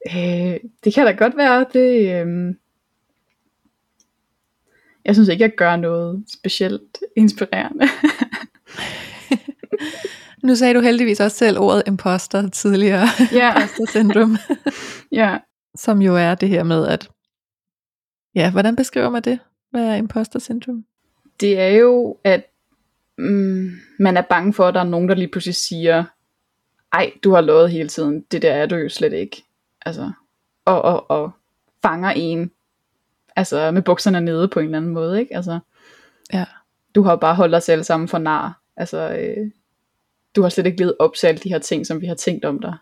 [0.08, 2.22] øh, det kan da godt være, det...
[2.28, 2.56] Øh...
[5.06, 7.88] Jeg synes ikke, jeg gør noget specielt inspirerende.
[10.44, 14.38] Nu sagde du heldigvis også selv ordet imposter tidligere, ja, imposter syndrom,
[15.22, 15.38] ja.
[15.76, 17.10] som jo er det her med, at,
[18.36, 19.40] ja, hvordan beskriver man det?
[19.72, 20.86] Hvad er imposter syndrom?
[21.40, 22.44] Det er jo, at
[23.18, 26.04] mm, man er bange for, at der er nogen, der lige pludselig siger,
[26.94, 29.44] ej, du har lovet hele tiden, det der er du jo slet ikke.
[29.86, 30.12] Altså,
[30.66, 31.32] og, og, og
[31.82, 32.52] fanger en,
[33.42, 35.36] altså med bukserne nede på en eller anden måde, ikke?
[35.36, 35.60] Altså,
[36.34, 36.46] Ja.
[36.96, 38.62] du har jo bare holdt os alle sammen for nar.
[38.78, 39.52] Altså, øh,
[40.36, 42.46] du har slet ikke levet op til alle de her ting, som vi har tænkt
[42.46, 42.76] om dig.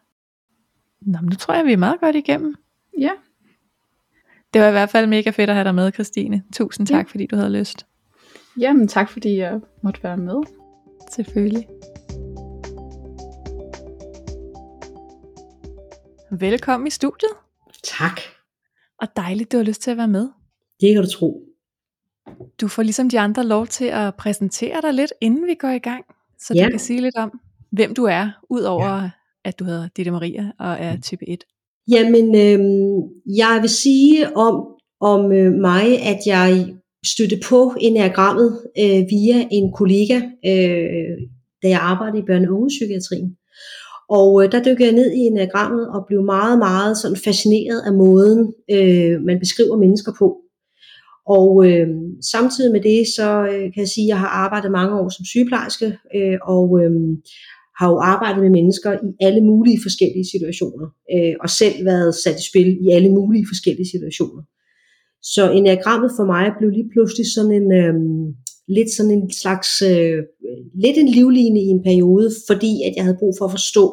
[1.02, 2.56] Nå, men nu tror jeg, vi er meget godt igennem.
[3.00, 3.12] Ja,
[4.54, 6.44] Det var i hvert fald mega fedt at have dig med, Christine.
[6.54, 7.12] Tusind tak, Ja.
[7.12, 7.86] fordi du havde lyst.
[8.60, 10.44] jamen tak fordi jeg måtte være med.
[11.12, 11.68] Selvfølgelig.
[16.32, 17.32] Velkommen i studiet,
[17.84, 18.20] Tak.
[18.98, 20.30] og dejligt, du har lyst til at være med.
[20.82, 21.42] Det kan du tro.
[22.62, 25.80] Du får ligesom de andre lov til at præsentere dig lidt, inden vi går i
[25.80, 26.06] gang,
[26.40, 26.64] så Ja.
[26.66, 27.40] du kan sige lidt om,
[27.72, 29.10] hvem du er, udover ja.
[29.46, 31.44] at du hedder Ditte Maria og er type 1.
[31.92, 32.60] Jamen, øh,
[33.38, 34.66] jeg vil sige om,
[35.02, 40.16] om øh, mig, at jeg stødte på enagrammet øh, via en kollega,
[40.46, 41.18] øh,
[41.64, 43.36] da jeg arbejdede i børne- og ungepsykiatrien.
[44.10, 47.94] Og øh, der dykkede jeg ned i enagrammet og blev meget, meget sådan fascineret af
[47.94, 50.38] måden, øh, man beskriver mennesker på.
[51.36, 51.88] Og øh,
[52.34, 55.26] samtidig med det, så øh, kan jeg sige, at jeg har arbejdet mange år som
[55.26, 55.88] sygeplejerske,
[56.18, 56.92] øh, og øh,
[57.80, 62.38] har jo arbejdet med mennesker i alle mulige forskellige situationer, øh, og selv været sat
[62.42, 64.42] i spil i alle mulige forskellige situationer.
[65.34, 67.96] Så enagrammet for mig blev lige pludselig sådan en, øh,
[68.78, 70.20] lidt sådan en slags, øh,
[70.84, 73.86] lidt en livline i en periode, fordi at jeg havde brug for at forstå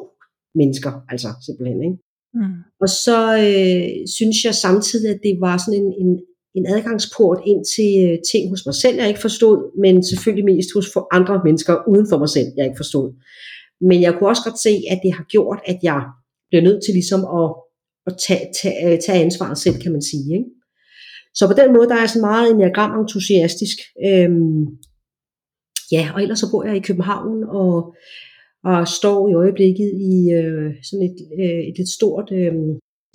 [0.61, 1.81] mennesker, altså simpelthen.
[1.89, 1.99] Ikke?
[2.39, 2.57] Mm.
[2.83, 6.13] Og så øh, synes jeg samtidig, at det var sådan en, en,
[6.57, 10.71] en adgangsport ind til øh, ting hos mig selv, jeg ikke forstod, men selvfølgelig mest
[10.77, 13.07] hos for andre mennesker uden for mig selv, jeg ikke forstod.
[13.89, 16.01] Men jeg kunne også godt se, at det har gjort, at jeg
[16.49, 17.49] bliver nødt til ligesom at,
[18.09, 20.29] at tage, tage, øh, tage ansvaret selv, kan man sige.
[20.39, 20.51] Ikke?
[21.39, 23.79] Så på den måde, der er jeg sådan meget enneagram-entusiastisk.
[24.09, 24.61] Øhm,
[25.95, 27.73] ja, og ellers så bor jeg i København, og,
[28.71, 32.55] og står i øjeblikket i øh, sådan et, øh, et lidt stort, øh,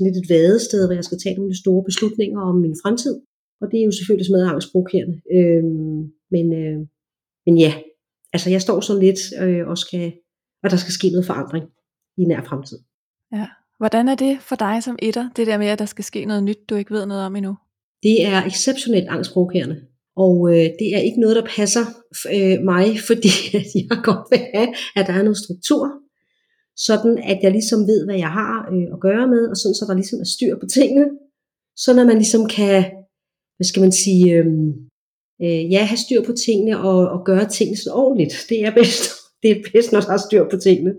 [0.04, 3.15] lidt et vadested, hvor jeg skal tage nogle store beslutninger om min fremtid.
[3.62, 5.15] Og det er jo selvfølgelig sådan noget angstprovokerende.
[5.38, 6.02] Øhm,
[6.34, 6.78] men, øh,
[7.45, 7.74] men ja,
[8.34, 10.13] altså jeg står sådan lidt øh, og skal,
[10.63, 11.65] og der skal ske noget forandring
[12.17, 12.77] i nær fremtid.
[13.33, 13.48] Ja.
[13.81, 16.44] Hvordan er det for dig som etter, det der med, at der skal ske noget
[16.44, 17.56] nyt, du ikke ved noget om endnu?
[18.04, 19.77] Det er exceptionelt angstprovokerende.
[20.15, 21.86] Og øh, det er ikke noget, der passer
[22.36, 25.81] øh, mig, fordi at jeg godt vil have, at der er noget struktur,
[26.88, 29.86] sådan at jeg ligesom ved, hvad jeg har øh, at gøre med, og sådan så
[29.90, 31.08] der ligesom er styr på tingene,
[31.83, 32.77] så når man ligesom kan,
[33.62, 34.48] hvad skal man sige, øh,
[35.44, 38.34] øh, ja, have styr på tingene og, og gøre tingene sådan ordentligt.
[38.50, 39.04] Det er bedst.
[39.44, 40.94] Det er bedst, når der er styr på tingene.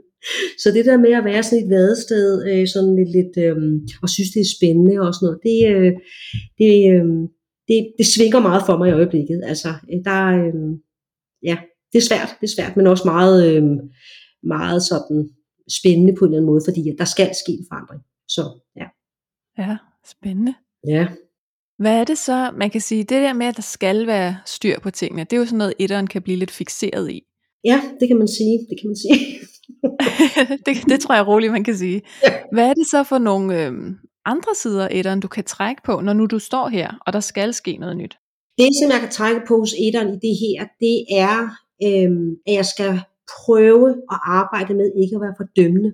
[0.62, 3.56] Så det der med at være sådan et vadested, øh, sådan lidt, lidt øh,
[4.02, 5.92] og synes det er spændende og sådan noget, det, øh,
[6.60, 7.06] det, øh,
[7.68, 9.38] det, det svinger meget for mig i øjeblikket.
[9.52, 10.54] Altså, øh, der, øh,
[11.48, 11.56] ja,
[11.90, 13.64] det er svært, det er svært, men også meget, øh,
[14.56, 15.20] meget sådan,
[15.78, 18.02] spændende på en eller anden måde, fordi der skal ske en forandring.
[18.34, 18.42] Så
[18.80, 18.86] ja.
[19.62, 19.76] Ja,
[20.14, 20.54] spændende.
[20.94, 21.04] Ja.
[21.78, 24.80] Hvad er det så, man kan sige, det der med, at der skal være styr
[24.80, 27.22] på tingene, det er jo sådan noget, etteren kan blive lidt fixeret i.
[27.64, 28.58] Ja, det kan man sige.
[28.70, 29.38] Det kan man sige.
[30.66, 32.02] det, det tror jeg roligt, man kan sige.
[32.24, 32.32] Ja.
[32.52, 33.94] Hvad er det så for nogle øhm,
[34.24, 37.54] andre sider etteren, du kan trække på, når nu du står her, og der skal
[37.54, 38.18] ske noget nyt?
[38.58, 40.96] Det, som jeg kan trække på hos etteren i det her, det
[41.26, 41.38] er,
[41.86, 43.00] øhm, at jeg skal
[43.38, 45.92] prøve at arbejde med ikke at være for dømmende.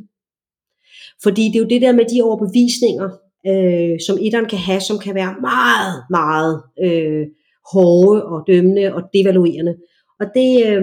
[1.22, 3.08] Fordi det er jo det der med de overbevisninger,
[3.46, 7.26] øh, som etteren kan have, som kan være meget, meget øh,
[7.72, 9.76] hårde og dømmende og devaluerende.
[10.20, 10.82] Og det, øh,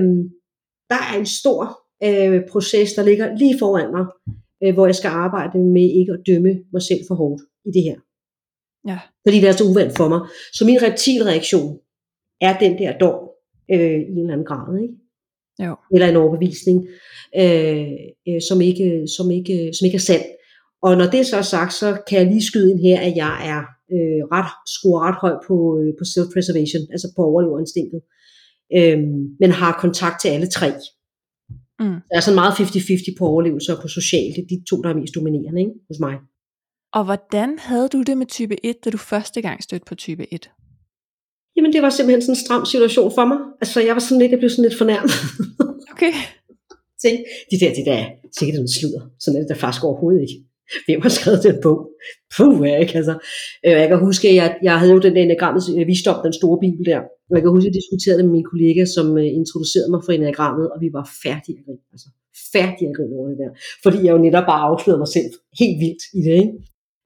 [0.89, 1.60] der er en stor
[2.03, 4.06] øh, proces, der ligger lige foran mig,
[4.64, 7.84] øh, hvor jeg skal arbejde med ikke at dømme mig selv for hårdt i det
[7.84, 7.97] her.
[8.88, 8.99] Ja.
[9.26, 10.20] Fordi det er så uvandt for mig.
[10.53, 11.80] Så min reptilreaktion
[12.41, 13.20] er den der dom
[13.72, 14.82] øh, i en eller anden grad.
[14.82, 14.93] Ikke?
[15.60, 15.76] Jo.
[15.93, 16.88] eller en overbevisning,
[17.41, 17.88] øh,
[18.28, 20.26] øh, som, ikke, som, ikke, som ikke er sand.
[20.86, 23.34] Og når det så er sagt, så kan jeg lige skyde ind her, at jeg
[23.52, 23.62] er
[23.96, 28.02] øh, ret, skruer ret højt på, øh, på self-preservation, altså på overleverinstinktet,
[28.78, 29.00] øh,
[29.42, 30.70] men har kontakt til alle tre.
[31.82, 31.98] Mm.
[32.10, 34.90] Der er sådan meget 50-50 på overlevelse og på social, det er de to, der
[34.90, 35.76] er mest dominerende ikke?
[35.90, 36.16] hos mig.
[36.98, 40.26] Og hvordan havde du det med type 1, da du første gang stødte på type
[40.34, 40.50] 1?
[41.56, 43.40] Jamen det var simpelthen sådan en stram situation for mig.
[43.62, 45.12] Altså jeg var sådan lidt, jeg blev sådan lidt fornærmet.
[45.94, 46.14] Okay.
[47.04, 47.20] Tænk,
[47.52, 48.00] de der, de der,
[48.38, 49.02] sikkert noget sludder.
[49.20, 50.38] Sådan er det der faktisk overhovedet ikke.
[50.86, 51.80] Hvem har skrevet den bog?
[52.36, 52.95] Puh, jeg, ikke?
[52.99, 53.13] Altså,
[53.63, 56.57] jeg kan huske, at jeg, jeg havde jo den der enagrammets øh, visdom, den store
[56.66, 57.01] bibel der.
[57.30, 60.01] Og jeg kan huske, at jeg diskuterede det med min kollega, som øh, introducerede mig
[60.05, 61.84] for enagrammet, og vi var færdige at grine.
[61.95, 62.07] Altså,
[62.53, 63.51] færdige at grine over det der.
[63.84, 65.30] Fordi jeg jo netop bare afslørede mig selv
[65.61, 66.55] helt vildt i det, ikke?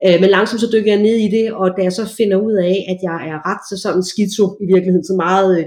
[0.05, 2.55] Øh, men langsomt så dykker jeg ned i det, og da jeg så finder ud
[2.69, 5.65] af, at jeg er ret så sådan skizo i virkeligheden, så meget øh,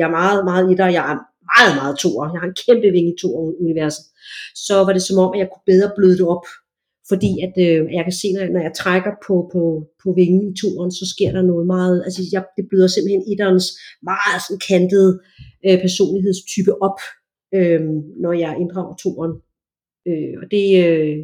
[0.00, 1.18] jeg er meget, meget i der, jeg er
[1.52, 2.26] meget, meget toer.
[2.32, 4.04] Jeg har en kæmpe vinge i toer-universet.
[4.66, 6.44] Så var det som om, at jeg kunne bedre bløde det op,
[7.10, 9.62] fordi at øh, jeg kan se, når, når jeg trækker på, på,
[10.02, 13.68] på vingen i toren, så sker der noget meget, altså jeg, det bløder simpelthen etterens
[14.10, 15.10] meget sådan kantede
[15.66, 16.98] øh, personlighedstype op,
[17.58, 17.80] øh,
[18.24, 19.32] når jeg inddrager toren.
[20.08, 21.18] Øh, og det, øh,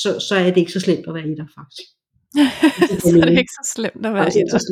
[0.00, 1.88] så, så er det ikke så slemt at være etter, faktisk.
[3.02, 4.60] så er det ikke så slemt at være etter.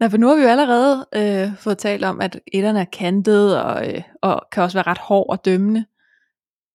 [0.00, 3.62] Nej, for nu har vi jo allerede øh, fået talt om, at etterne er kantet
[3.62, 5.84] og, øh, og kan også være ret hård og dømmende.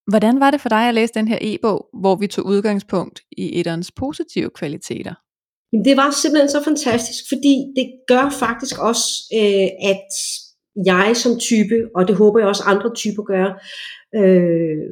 [0.07, 3.59] Hvordan var det for dig at læse den her e-bog, hvor vi tog udgangspunkt i
[3.59, 5.13] etterens positive kvaliteter?
[5.73, 9.07] Jamen, det var simpelthen så fantastisk, fordi det gør faktisk også,
[9.39, 10.09] øh, at
[10.85, 13.47] jeg som type, og det håber jeg også andre typer gør,
[14.19, 14.83] øh,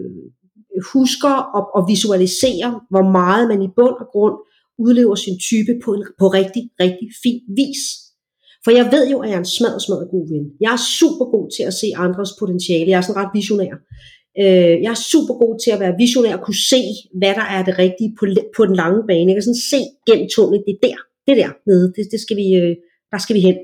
[0.93, 4.38] husker og, og visualiserer, hvor meget man i bund og grund
[4.86, 7.82] udlever sin type på, en, på rigtig, rigtig fin vis.
[8.64, 10.45] For jeg ved jo, at jeg er en smadret, smadret god ven.
[10.64, 12.89] Jeg er super god til at se andres potentiale.
[12.91, 13.76] Jeg er sådan ret visionær.
[14.42, 16.82] Øh, jeg er super god til at være visionær og kunne se,
[17.20, 18.24] hvad der er det rigtige på,
[18.58, 19.28] på den lange bane.
[19.30, 22.38] Jeg kan sådan se gennem tunnelen, det er der, det der nede, det, det skal
[22.42, 22.74] vi, øh,
[23.14, 23.58] der skal vi hen.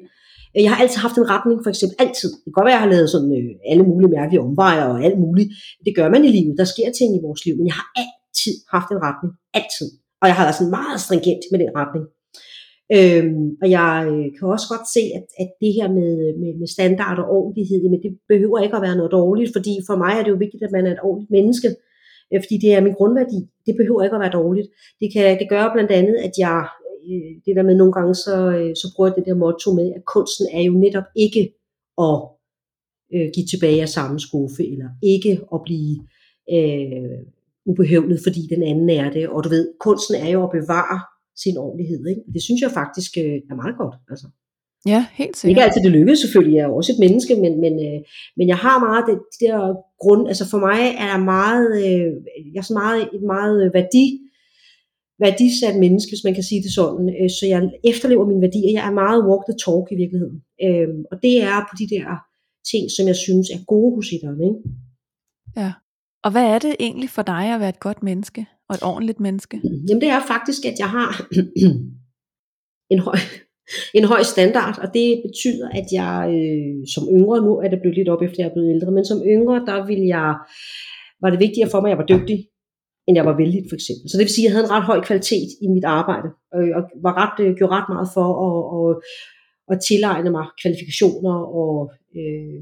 [0.56, 2.30] Øh, jeg har altid haft en retning, for eksempel altid.
[2.44, 4.96] Det kan godt være, at jeg har lavet sådan øh, alle mulige mærkelige omveje og
[5.08, 5.50] alt muligt.
[5.86, 6.54] Det gør man i livet.
[6.62, 9.32] Der sker ting i vores liv, men jeg har altid haft en retning.
[9.60, 9.90] Altid.
[10.22, 12.06] Og jeg har været sådan meget stringent med den retning.
[12.96, 16.68] Øhm, og jeg øh, kan også godt se, at, at det her med, med, med
[16.76, 20.24] standard og ordentlighed, men det behøver ikke at være noget dårligt, fordi for mig er
[20.24, 21.70] det jo vigtigt, at man er et ordentligt menneske,
[22.32, 23.40] øh, fordi det er min grundværdi.
[23.66, 24.68] Det behøver ikke at være dårligt.
[25.02, 26.60] Det, kan, det gør blandt andet, at jeg,
[27.10, 29.88] øh, det der med nogle gange, så, øh, så bruger jeg det der motto med,
[29.98, 31.44] at kunsten er jo netop ikke
[32.08, 32.18] at
[33.16, 35.94] øh, give tilbage af samme skuffe, eller ikke at blive
[36.56, 37.20] øh,
[37.70, 39.30] ubehøvlet, fordi den anden er det.
[39.34, 41.00] Og du ved, kunsten er jo at bevare
[41.44, 42.02] sin ordentlighed.
[42.12, 42.22] Ikke?
[42.34, 43.96] Det synes jeg faktisk øh, er meget godt.
[44.12, 44.28] Altså.
[44.94, 45.64] Ja, helt Ikke sikkert.
[45.64, 48.00] altid det lykkes selvfølgelig, jeg er også et menneske, men, men, øh,
[48.38, 49.62] men jeg har meget det, det der
[50.04, 52.12] grund, altså for mig er jeg meget, øh,
[52.56, 54.06] jeg er meget, et meget øh, værdi,
[55.24, 57.60] værdisat menneske, hvis man kan sige det sådan, øh, så jeg
[57.92, 61.58] efterlever mine værdier, jeg er meget walk the talk i virkeligheden, øh, og det er
[61.70, 62.08] på de der
[62.72, 64.60] ting, som jeg synes er gode hos ikke?
[65.62, 65.72] Ja.
[66.24, 69.20] Og hvad er det egentlig for dig at være et godt menneske og et ordentligt
[69.20, 69.62] menneske?
[69.88, 71.12] Jamen det er faktisk, at jeg har
[72.94, 73.20] en høj,
[73.94, 77.98] en høj standard, og det betyder, at jeg øh, som yngre, nu er det blevet
[77.98, 80.30] lidt op efter jeg er blevet ældre, men som yngre, der vil jeg,
[81.22, 82.38] var det vigtigere for mig, at jeg var dygtig,
[83.08, 84.06] end jeg var vældig for eksempel.
[84.08, 86.62] Så det vil sige, at jeg havde en ret høj kvalitet i mit arbejde, og,
[86.78, 88.88] og var ret, øh, gjorde ret meget for at, og,
[89.72, 91.74] at tilegne mig kvalifikationer og
[92.20, 92.60] øh,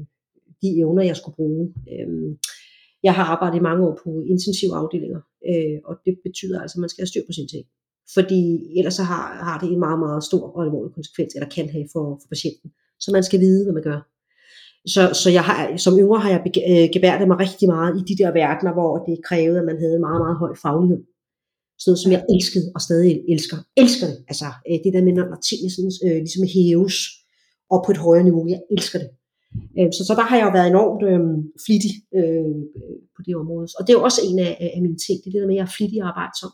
[0.62, 1.64] de evner, jeg skulle bruge.
[1.92, 2.36] Øh,
[3.06, 6.82] jeg har arbejdet i mange år på intensive afdelinger, øh, og det betyder altså, at
[6.84, 7.64] man skal have styr på sine ting.
[8.16, 8.42] Fordi
[8.78, 11.88] ellers så har, har det en meget, meget stor og alvorlig konsekvens, eller kan have
[11.94, 12.68] for, for patienten.
[13.02, 14.00] Så man skal vide, hvad man gør.
[14.94, 16.40] så, så jeg har, som yngre har jeg
[16.70, 19.96] øh, gebærdet mig rigtig meget i de der verdener, hvor det krævede, at man havde
[19.98, 21.00] en meget, meget høj faglighed.
[21.78, 23.58] Sådan noget, som jeg elskede og stadig elsker.
[23.82, 24.18] Elsker det.
[24.30, 26.96] Altså øh, det der med, når tingene sådan, øh, ligesom hæves
[27.74, 28.42] op på et højere niveau.
[28.54, 29.10] Jeg elsker det.
[29.78, 31.22] Øh, så, så der har jeg jo været enormt øh,
[31.66, 32.56] flittig øh,
[33.16, 33.68] på det område.
[33.78, 35.56] Og det er jo også en af, af mine ting, det er det der med,
[35.56, 36.52] at jeg er flittig og arbejdsom.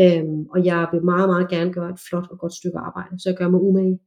[0.00, 3.26] Øh, og jeg vil meget, meget gerne gøre et flot og godt stykke arbejde, så
[3.30, 3.98] jeg gør mig umage.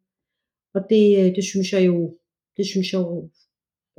[0.76, 1.98] Og det, øh, det synes jeg jo,
[2.58, 3.30] det synes jeg jo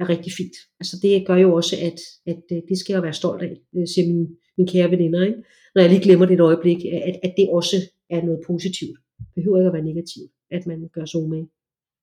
[0.00, 0.56] er rigtig fint.
[0.80, 2.00] Altså det gør jo også, at,
[2.32, 4.22] at øh, det skal jeg være stolt af, øh, siger min,
[4.58, 5.20] min kære veninder.
[5.28, 5.38] Ikke?
[5.74, 7.76] Når jeg lige glemmer det et øjeblik, at, at det også
[8.10, 8.96] er noget positivt.
[9.18, 11.48] Det behøver ikke at være negativt, at man gør sig umage.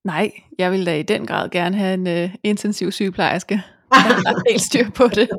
[0.06, 3.54] Nej, jeg vil da i den grad gerne have en uh, intensiv sygeplejerske.
[3.92, 5.30] Jeg har helt styr på det.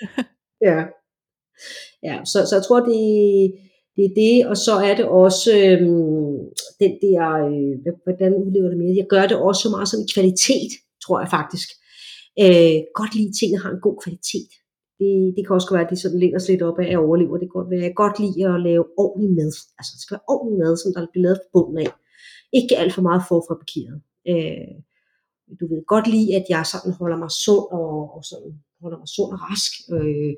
[0.68, 0.78] ja.
[2.02, 3.00] Ja, så, så jeg tror, det,
[3.96, 6.36] det er det, og så er det også øhm,
[6.82, 7.72] den der, øh,
[8.04, 9.00] hvordan udlever det mere?
[9.00, 10.72] Jeg gør det også meget som kvalitet,
[11.04, 11.68] tror jeg faktisk.
[12.42, 14.50] Øh, godt lide, at tingene har en god kvalitet.
[15.00, 17.04] Det, det kan også være, at de sådan læner sig lidt op af, at jeg
[17.06, 17.36] overlever.
[17.38, 19.52] Det kan godt være, at jeg godt lide at lave ordentlig mad.
[19.78, 21.90] Altså, det skal være ordentlig mad, som der bliver lavet på bunden af
[22.58, 23.98] ikke alt for meget forfabrikeret.
[24.32, 24.74] Øh,
[25.60, 29.08] du ved godt lide, at jeg sådan holder mig sund og, og sådan holder mig
[29.16, 29.72] sund og rask.
[29.96, 30.32] Øh,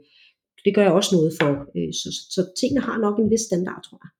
[0.64, 1.50] det gør jeg også noget for.
[1.76, 4.12] Øh, så, så, så tingene har nok en vis standard, tror jeg.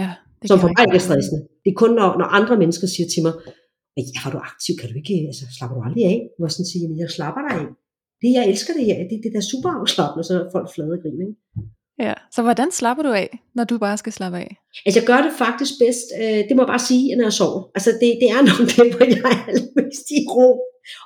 [0.00, 0.10] Ja,
[0.40, 1.40] det Som for mig er stressende.
[1.62, 3.34] Det er kun, når, når andre mennesker siger til mig,
[3.96, 6.18] ja, var du aktiv, kan du ikke, altså slapper du aldrig af?
[6.38, 7.68] Hvor sådan siger, jeg slapper dig af.
[8.20, 11.26] Det, jeg elsker det her, det, det der super afslappende, så folk flade og griner.
[11.28, 11.40] Ikke?
[12.06, 14.50] Ja, så hvordan slapper du af, når du bare skal slappe af?
[14.86, 17.60] Altså jeg gør det faktisk bedst, øh, det må jeg bare sige, når jeg sover.
[17.76, 20.48] Altså det, det er nok det, hvor jeg er allermest i ro.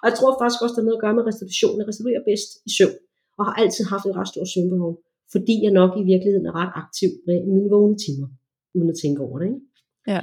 [0.01, 1.79] Og jeg tror faktisk også, der er noget at gøre med restitution.
[1.81, 2.99] Jeg restituerer bedst i søvn,
[3.39, 4.93] og har altid haft et ret stort søvnbehov,
[5.35, 7.11] fordi jeg nok i virkeligheden er ret aktiv
[7.47, 8.29] i mine vågne timer,
[8.77, 9.47] uden at tænke over det.
[9.51, 9.61] Ikke?
[10.15, 10.23] Ja.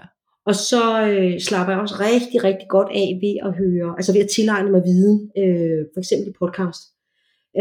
[0.49, 4.21] Og så øh, slapper jeg også rigtig, rigtig godt af ved at høre, altså ved
[4.25, 6.81] at tilegne mig viden, øh, for eksempel i podcast.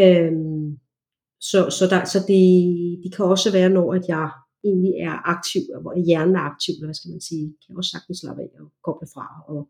[0.02, 0.32] Øh,
[1.40, 2.44] så, så, der, så det,
[3.02, 4.30] det kan også være, når at jeg
[4.64, 7.92] egentlig er aktiv, hvor hjernen er aktiv, eller hvad skal man sige, kan jeg også
[7.94, 9.60] sagtens slappe af og koble fra, og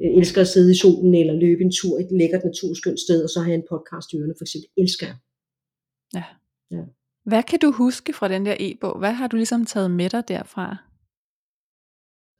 [0.00, 3.30] øh, elsker at sidde i solen, eller løbe en tur et lækkert naturskønt sted, og
[3.30, 5.18] så have en podcast i ørene, for eksempel, elsker jeg.
[6.18, 6.24] Ja.
[6.76, 6.84] ja.
[7.30, 8.98] Hvad kan du huske fra den der e-bog?
[8.98, 10.66] Hvad har du ligesom taget med dig derfra?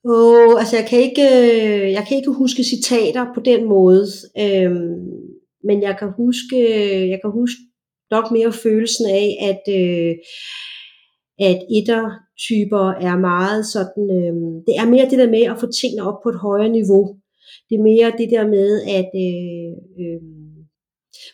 [0.06, 4.06] Åh, oh, altså jeg kan ikke, øh, jeg kan ikke huske citater på den måde,
[4.44, 5.04] øhm,
[5.68, 6.58] men jeg kan huske,
[7.12, 7.60] jeg kan huske
[8.16, 10.12] nok mere følelsen af, at, øh,
[11.48, 14.34] at etter-typer er meget sådan, øh,
[14.66, 17.04] det er mere det der med at få tingene op på et højere niveau.
[17.68, 20.20] Det er mere det der med, at øh, øh,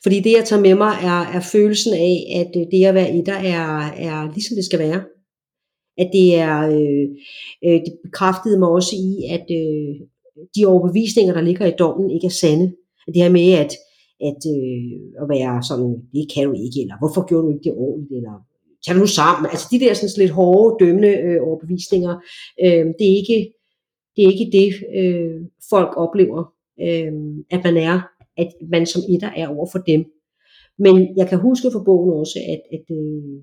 [0.02, 3.14] fordi det jeg tager med mig er, er følelsen af, at øh, det at være
[3.18, 3.66] etter er,
[4.08, 5.02] er ligesom det skal være.
[6.02, 7.06] At det er, øh,
[7.64, 9.92] øh, det bekræftede mig også i, at øh,
[10.56, 12.66] de overbevisninger, der ligger i dommen, ikke er sande.
[13.06, 13.72] At det her med, at
[14.28, 14.92] at, øh,
[15.22, 18.36] at være sådan, det kan du ikke, eller hvorfor gjorde du ikke det ordentligt, eller
[18.84, 19.50] tag nu sammen.
[19.52, 22.14] Altså de der sådan lidt hårde, dømmende øh, overbevisninger,
[22.64, 23.38] øh, det er ikke
[24.14, 24.68] det, er ikke det
[25.00, 25.40] øh,
[25.70, 26.42] folk oplever,
[26.86, 27.12] øh,
[27.54, 27.96] at man er,
[28.36, 30.04] at man som etter er over for dem.
[30.78, 33.36] Men jeg kan huske fra bogen også, at, at, øh,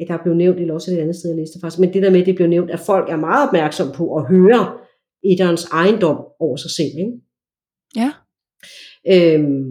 [0.00, 2.10] at der blev nævnt, eller også et andet sted, jeg læste faktisk, men det der
[2.10, 4.78] med, at det blev nævnt, at folk er meget opmærksomme på at høre
[5.24, 6.94] etterens ejendom over sig selv.
[6.98, 7.12] Ikke?
[7.96, 8.12] Ja.
[9.14, 9.66] Øhm,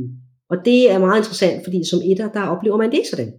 [0.51, 3.33] og det er meget interessant, fordi som etter, der oplever man det ikke sådan.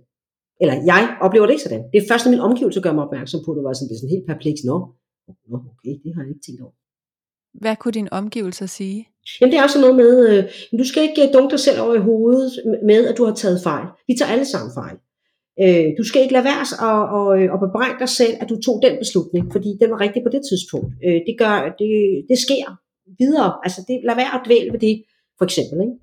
[0.62, 1.84] Eller jeg oplever det ikke sådan.
[1.92, 3.98] Det er først, når min omgivelse gør mig opmærksom på, at det var sådan, det
[3.98, 4.60] sådan helt perpleks.
[4.64, 4.76] Nå,
[5.50, 6.74] Nå, okay, det har jeg ikke tænkt over.
[7.62, 9.00] Hvad kunne din omgivelser sige?
[9.40, 10.42] Jamen det er også noget med, øh,
[10.80, 12.52] du skal ikke øh, dunke dig selv over i hovedet
[12.90, 13.86] med, at du har taget fejl.
[14.08, 14.96] Vi tager alle sammen fejl.
[15.62, 18.76] Øh, du skal ikke lade være at, at, at bebrejde dig selv, at du tog
[18.86, 20.90] den beslutning, fordi den var rigtig på det tidspunkt.
[21.06, 21.90] Øh, det, gør, det,
[22.30, 22.66] det sker
[23.22, 23.50] videre.
[23.64, 24.96] Altså det, lad være at dvæle ved det
[25.40, 25.76] for eksempel.
[25.86, 25.96] Ikke?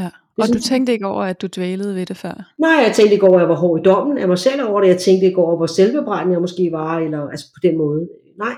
[0.00, 0.08] Ja,
[0.42, 2.36] og du tænkte ikke over, at du dvælede ved det før?
[2.58, 4.80] Nej, jeg tænkte ikke over, at jeg var hård i dommen af mig selv over
[4.80, 4.88] det.
[4.88, 8.00] Jeg tænkte ikke over, hvor selvbebrændende jeg måske var, eller altså på den måde.
[8.44, 8.56] Nej,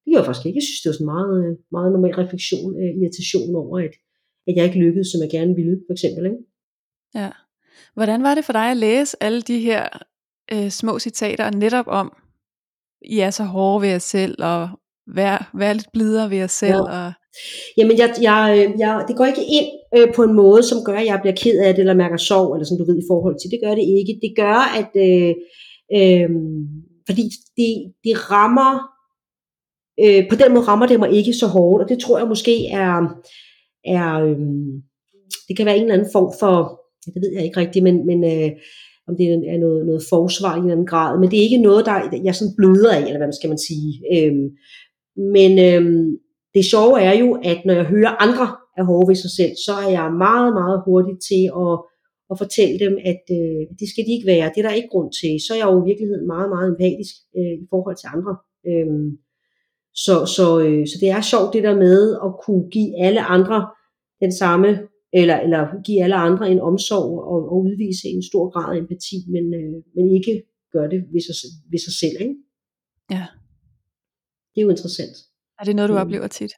[0.00, 0.56] det gjorde jeg faktisk ikke.
[0.60, 3.94] Jeg synes, det var sådan meget, meget normal refleksion, øh, irritation over, at,
[4.48, 6.22] at jeg ikke lykkedes, som jeg gerne ville, for eksempel.
[6.30, 6.40] Ikke?
[7.20, 7.30] Ja.
[7.94, 9.82] Hvordan var det for dig at læse alle de her
[10.52, 12.08] øh, små citater netop om,
[13.02, 14.62] I er så hårde ved jer selv, og
[15.14, 16.74] være, være lidt blidere ved jer selv?
[16.74, 17.06] Ja.
[17.06, 17.12] Og...
[17.78, 21.06] Jamen, jeg, jeg, jeg, det går ikke ind øh, på en måde, som gør, at
[21.06, 23.50] jeg bliver ked af det, eller mærker sorg, eller som du ved, i forhold til.
[23.50, 24.20] Det gør det ikke.
[24.24, 24.92] Det gør, at...
[25.06, 25.34] Øh,
[25.98, 26.30] øh,
[27.08, 27.24] fordi
[27.56, 27.70] det,
[28.04, 28.72] det rammer...
[30.04, 32.66] Øh, på den måde rammer det mig ikke så hårdt, og det tror jeg måske
[32.66, 32.94] er...
[33.84, 34.38] er øh,
[35.48, 36.80] det kan være en eller anden form for...
[37.14, 38.06] Det ved jeg ikke rigtigt, men...
[38.06, 38.50] men øh,
[39.08, 41.66] om det er noget, noget forsvar i en eller anden grad, men det er ikke
[41.68, 43.90] noget, der jeg sådan bløder af, eller hvad skal man sige.
[44.14, 44.46] Øhm,
[45.16, 46.18] men øhm,
[46.54, 48.46] det sjove er jo, at når jeg hører andre
[48.78, 51.74] er hårde ved sig selv, så er jeg meget, meget hurtig til at,
[52.30, 54.52] at fortælle dem, at øh, det skal de ikke være.
[54.52, 55.32] Det er der ikke grund til.
[55.44, 58.32] Så er jeg jo i virkeligheden meget, meget empatisk øh, i forhold til andre.
[58.70, 59.08] Øhm,
[60.04, 63.58] så, så, øh, så det er sjovt det der med at kunne give alle andre
[64.24, 64.68] den samme,
[65.20, 69.16] eller, eller give alle andre en omsorg og, og udvise en stor grad af empati,
[69.34, 70.34] men, øh, men ikke
[70.74, 71.36] gøre det ved sig,
[71.72, 72.16] ved sig selv.
[72.24, 72.36] Ikke?
[73.10, 73.24] Ja.
[74.56, 75.16] Det er jo interessant.
[75.60, 76.00] Er det noget, du Mm.
[76.00, 76.52] oplever tit?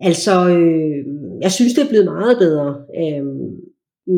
[0.00, 0.98] Altså, øh,
[1.44, 2.68] jeg synes, det er blevet meget bedre.
[3.00, 3.24] Øh,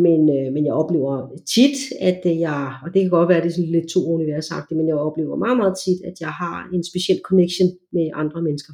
[0.07, 1.15] men, øh, men jeg oplever
[1.55, 4.01] tit, at øh, jeg, og det kan godt være, at det er sådan lidt to
[4.17, 8.43] universagtigt, men jeg oplever meget, meget tit, at jeg har en speciel connection med andre
[8.43, 8.73] mennesker.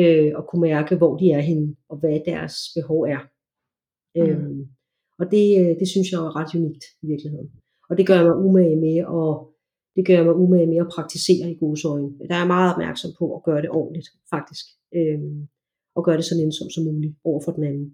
[0.00, 3.20] Øh, og kunne mærke, hvor de er henne, og hvad deres behov er.
[4.16, 4.20] Mm.
[4.22, 4.66] Øh,
[5.20, 7.48] og det, øh, det synes jeg er ret unikt i virkeligheden.
[7.90, 9.30] Og det gør jeg mig umage med, og
[9.98, 12.08] det gør jeg mig umage med at praktisere i gode øjne.
[12.28, 14.64] Der er jeg meget opmærksom på at gøre det ordentligt, faktisk.
[14.96, 15.18] Øh,
[15.96, 17.86] og gøre det så nænsomt som muligt over for den anden.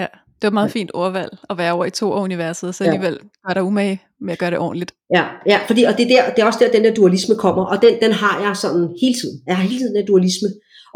[0.00, 0.06] Ja,
[0.38, 0.78] det var et meget Ja.
[0.78, 2.90] fint ordvalg at være over i to universet, så Ja.
[2.90, 3.16] alligevel
[3.46, 4.92] gør der umage med at gøre det ordentligt.
[5.16, 7.64] Ja, ja fordi, og det er, der, det er også der, den der dualisme kommer,
[7.72, 9.36] og den, den har jeg sådan hele tiden.
[9.46, 10.48] Jeg har hele tiden den dualisme,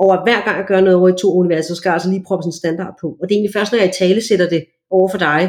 [0.03, 2.11] og at hver gang jeg gør noget over i to universer, så skal jeg altså
[2.11, 3.07] lige proppe sådan en standard på.
[3.21, 5.43] Og det er egentlig først, når jeg i tale sætter det over for dig,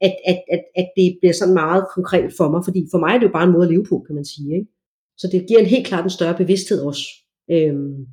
[0.00, 3.18] at, at, at, at det bliver sådan meget konkret for mig, fordi for mig er
[3.18, 4.54] det jo bare en måde at leve på, kan man sige.
[4.58, 4.70] Ikke?
[5.16, 7.02] Så det giver en helt klart en større bevidsthed også.
[7.50, 8.06] Øhm,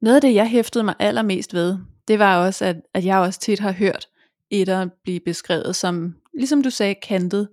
[0.00, 1.78] Noget af det, jeg hæftede mig allermest ved,
[2.08, 4.08] det var også, at, at jeg også tit har hørt
[4.50, 7.48] etter blive beskrevet som, ligesom du sagde, kantet.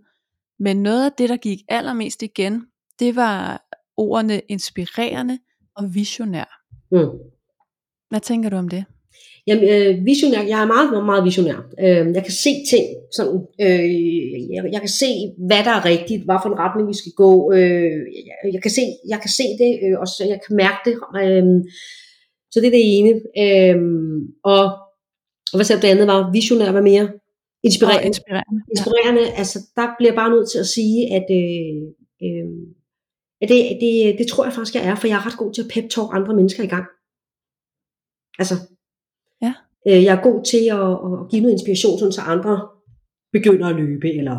[0.60, 2.68] Men noget af det, der gik allermest igen,
[3.00, 3.66] det var
[3.98, 5.40] ordene inspirerende
[5.76, 6.62] og visionær.
[6.92, 7.20] mm.
[8.10, 8.86] Hvad tænker du om det?
[9.48, 11.58] Jamen, øh, visionær, jeg er meget, meget, meget visionær.
[11.86, 12.86] Øh, jeg kan se ting,
[13.16, 13.94] sådan, øh,
[14.54, 15.10] jeg, jeg kan se,
[15.48, 17.32] hvad der er rigtigt, hvad for en retning vi skal gå.
[17.54, 20.80] Øh, jeg, jeg, kan se, jeg kan se det, øh, og så jeg kan mærke
[20.88, 20.96] det.
[21.24, 21.46] Øh,
[22.52, 23.12] så det er det ene.
[23.44, 23.78] Øh,
[24.52, 24.64] og,
[25.52, 26.32] og hvad sagde det andet var?
[26.38, 27.08] Visionær, hvad mere?
[27.64, 28.08] Inspirerende.
[28.08, 28.60] inspirerende.
[28.68, 28.72] Ja.
[28.74, 31.76] Inspirerende, altså der bliver jeg bare nødt til at sige, at, øh,
[32.26, 32.48] øh,
[33.42, 35.64] at det, det, det tror jeg faktisk, jeg er, for jeg er ret god til
[35.64, 36.86] at pep-talk andre mennesker i gang.
[38.40, 38.56] Altså.
[39.88, 42.56] Øh, jeg er god til at, at give noget inspiration, så andre
[43.36, 44.38] begynder at løbe, eller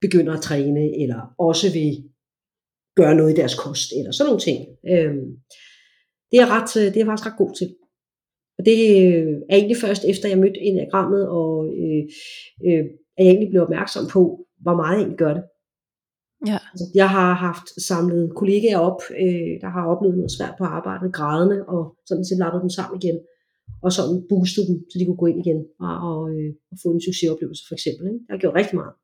[0.00, 1.90] begynder at træne, eller også vil
[2.96, 4.58] gøre noget i deres kost, eller sådan nogle ting.
[4.92, 5.14] Øh,
[6.30, 7.68] det, er ret, det er jeg faktisk ret god til.
[8.58, 12.02] Og det øh, er egentlig først efter, jeg mødte enagrammet, og øh,
[12.66, 12.84] øh,
[13.16, 14.22] at jeg egentlig blev opmærksom på,
[14.64, 15.44] hvor meget jeg egentlig gør det.
[16.50, 16.58] Ja.
[16.72, 21.16] Altså, jeg har haft samlet kollegaer op, øh, der har oplevet noget svært på arbejdet,
[21.18, 23.18] grædende, og sådan set lappet dem sammen igen,
[23.84, 26.88] og sådan boostet dem, så de kunne gå ind igen og, og, øh, og få
[26.94, 28.04] en succesoplevelse for eksempel.
[28.10, 28.20] Ikke?
[28.24, 28.94] Det har gjort rigtig meget.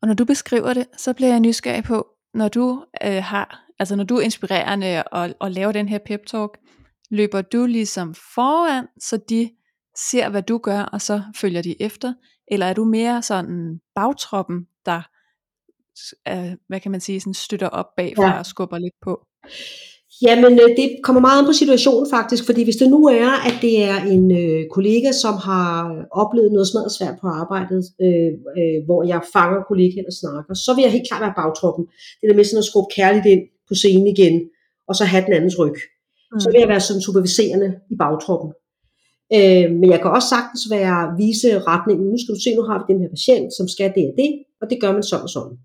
[0.00, 3.96] Og når du beskriver det, så bliver jeg nysgerrig på, når du øh, har, altså
[3.96, 6.58] når du er inspirerende og, og laver den her pep talk,
[7.10, 9.50] løber du ligesom foran, så de
[10.10, 12.14] ser, hvad du gør, og så følger de efter?
[12.48, 15.02] Eller er du mere sådan bagtroppen, der,
[16.28, 18.38] øh, hvad kan man sige, sådan støtter op bagfra Ja.
[18.38, 19.26] og skubber lidt på?
[20.20, 23.56] Jamen, øh, det kommer meget an på situationen faktisk, fordi hvis det nu er, at
[23.64, 25.72] det er en øh, kollega, som har
[26.22, 30.70] oplevet noget smadret svært på arbejdet, øh, øh, hvor jeg fanger kollegaen og snakker, så
[30.74, 31.84] vil jeg helt klart være bagtroppen.
[32.20, 34.36] Det der med sådan at skubbe kærligt ind på scenen igen,
[34.88, 35.76] og så have den andens ryg.
[36.32, 36.40] Mm.
[36.40, 38.50] Så vil jeg være sådan superviserende i bagtroppen.
[39.36, 42.06] Øh, men jeg kan også sagtens være vise retningen.
[42.12, 44.30] Nu skal du se, nu har vi den her patient, som skal det og det,
[44.60, 45.56] og det gør man sådan og sådan.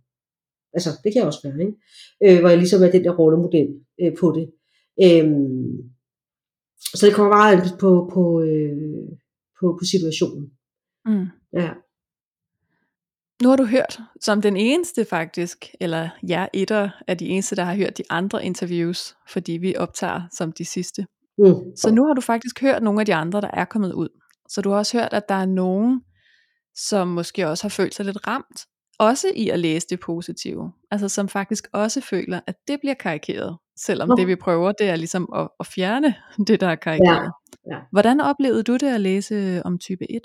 [0.78, 1.76] Altså, det kan jeg også være, ikke?
[2.24, 3.70] Øh, hvor jeg ligesom er den der rollemodel
[4.02, 4.46] øh, på det.
[5.06, 5.78] Øhm,
[6.98, 8.78] så det kommer meget an på, på, øh,
[9.60, 10.46] på, på situationen.
[11.06, 11.28] Mm.
[11.54, 11.70] Ja.
[13.42, 17.64] Nu har du hørt som den eneste faktisk, eller jeg etter er de eneste, der
[17.64, 21.06] har hørt de andre interviews, fordi vi optager som de sidste.
[21.38, 21.56] Mm.
[21.76, 24.10] Så nu har du faktisk hørt nogle af de andre, der er kommet ud.
[24.50, 26.02] Så du har også hørt, at der er nogen,
[26.76, 28.60] som måske også har følt sig lidt ramt,
[29.00, 30.72] også i at læse det positive.
[30.92, 34.16] Altså som faktisk også føler, at det bliver karikeret, selvom Nå.
[34.16, 36.16] det vi prøver, det er ligesom at, at fjerne
[36.48, 37.32] det, der er karikeret.
[37.68, 37.80] Ja, ja.
[37.92, 40.22] Hvordan oplevede du det at læse om type 1?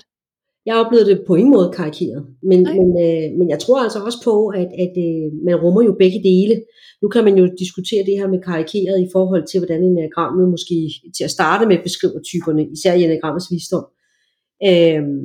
[0.65, 2.73] Jeg oplevede det på ingen måde karikeret, men, Nej.
[2.73, 6.19] men, øh, men jeg tror altså også på, at, at øh, man rummer jo begge
[6.31, 6.55] dele.
[7.01, 10.75] Nu kan man jo diskutere det her med karikeret i forhold til, hvordan enagrammet måske
[11.17, 13.85] til at starte med beskriver typerne, især i enagrammets visdom.
[14.69, 15.23] Øhm,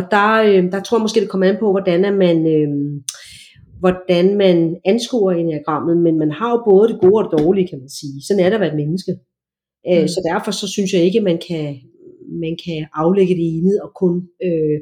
[0.00, 2.68] og der, øh, der tror jeg måske, det kommer an på, hvordan man, øh,
[3.82, 7.78] hvordan man anskuer enagrammet, men man har jo både det gode og det dårlige, kan
[7.78, 8.16] man sige.
[8.26, 9.12] Sådan er det at være et menneske.
[9.88, 10.08] Øh, Mm.
[10.14, 11.66] Så derfor så synes jeg ikke, man kan,
[12.44, 14.14] man kan aflægge det ene og kun,
[14.46, 14.78] øh,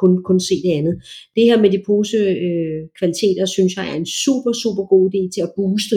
[0.00, 0.94] kun, kun se det andet.
[1.36, 2.16] Det her med de pose
[2.46, 5.96] øh, kvaliteter, synes jeg er en super, super god idé til at booste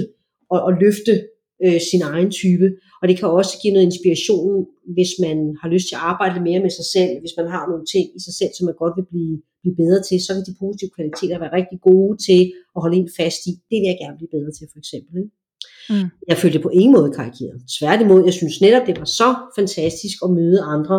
[0.51, 1.13] og, og løfte
[1.65, 2.67] øh, sin egen type.
[3.01, 4.55] Og det kan også give noget inspiration,
[4.95, 7.85] hvis man har lyst til at arbejde mere med sig selv, hvis man har nogle
[7.93, 10.59] ting i sig selv, som man godt vil blive, blive bedre til, så kan de
[10.63, 12.41] positive kvaliteter være rigtig gode til
[12.75, 13.53] at holde en fast i.
[13.69, 15.13] Det vil jeg gerne blive bedre til, for eksempel.
[15.21, 15.33] Ikke?
[15.91, 16.07] Mm.
[16.29, 17.57] Jeg følte det på ingen måde karikeret.
[17.77, 20.97] Tværtimod, jeg synes netop, det var så fantastisk at møde andre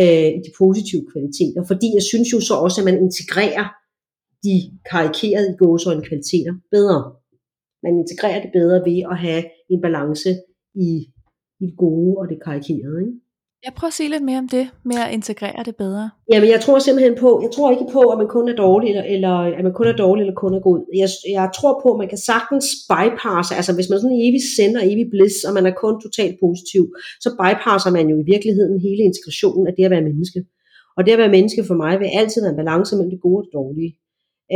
[0.00, 3.66] øh, i de positive kvaliteter, fordi jeg synes jo så også, at man integrerer
[4.46, 4.56] de
[4.90, 7.00] karikerede i gåsøjne kvaliteter bedre.
[7.84, 10.30] Man integrerer det bedre ved at have en balance
[10.74, 10.90] i,
[11.60, 12.98] i det gode og det karikerede.
[13.06, 13.18] Ikke?
[13.66, 16.04] Jeg prøver at sige lidt mere om det, med at integrere det bedre.
[16.32, 19.06] Jamen, jeg tror simpelthen på, jeg tror ikke på, at man kun er dårlig, eller,
[19.14, 20.78] eller at man kun er dårlig, eller kun er god.
[21.02, 21.08] Jeg,
[21.38, 24.74] jeg tror på, at man kan sagtens bypasse, altså hvis man sådan en evig send
[24.80, 26.82] og evig bliss, og man er kun totalt positiv,
[27.24, 30.40] så bypasser man jo i virkeligheden hele integrationen af det at være menneske.
[30.96, 33.38] Og det at være menneske for mig vil altid være en balance mellem det gode
[33.40, 33.90] og det dårlige.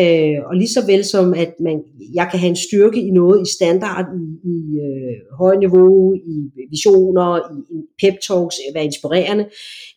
[0.02, 1.82] Øh, og lige så vel som at man,
[2.14, 6.36] jeg kan have en styrke i noget i standard, i, i øh, høj niveau, i
[6.70, 9.44] visioner, i, i pep talks, øh, være inspirerende,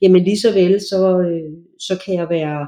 [0.02, 2.68] jamen lige så vel, så, øh, så kan jeg være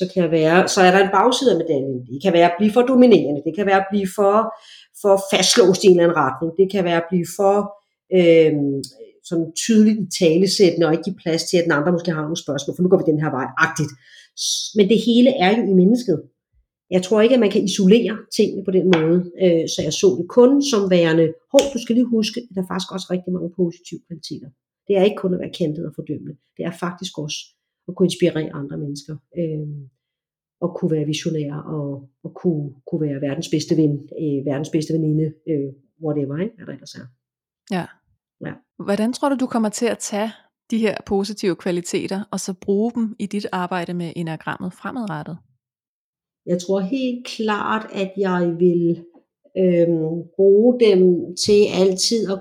[0.00, 2.00] så kan jeg være, så er der en bagside af medaljen.
[2.12, 4.36] Det kan være at blive for dominerende, det kan være at blive for,
[5.02, 7.56] for fastlåst i en eller anden retning, det kan være at blive for
[8.18, 8.52] øh,
[9.28, 12.44] sådan tydeligt i talesættende og ikke give plads til, at den andre måske har nogle
[12.44, 13.92] spørgsmål, for nu går vi den her vej, agtigt.
[14.76, 16.18] Men det hele er jo i mennesket.
[16.94, 20.08] Jeg tror ikke, at man kan isolere tingene på den måde, øh, så jeg så
[20.18, 23.32] det kun som værende, hov, du skal lige huske, at der er faktisk også rigtig
[23.36, 24.48] mange positive kvaliteter.
[24.86, 26.34] Det er ikke kun at være kendt og fordømmende.
[26.56, 27.38] Det er faktisk også
[27.88, 29.14] at kunne inspirere andre mennesker.
[29.40, 29.68] Øh,
[30.64, 34.92] og kunne være visionær og, og kunne, kunne være verdens bedste ven, øh, verdens bedste
[34.94, 35.68] veninde, øh,
[36.04, 36.54] whatever, ikke?
[36.56, 37.06] hvad der ellers er.
[37.76, 37.86] Ja.
[38.46, 38.52] ja.
[38.84, 40.32] Hvordan tror du, du kommer til at tage
[40.70, 45.38] de her positive kvaliteter, og så bruge dem i dit arbejde med enagrammet fremadrettet?
[46.46, 49.04] Jeg tror helt klart, at jeg vil
[49.58, 51.00] øhm, bruge dem
[51.44, 52.38] til altid og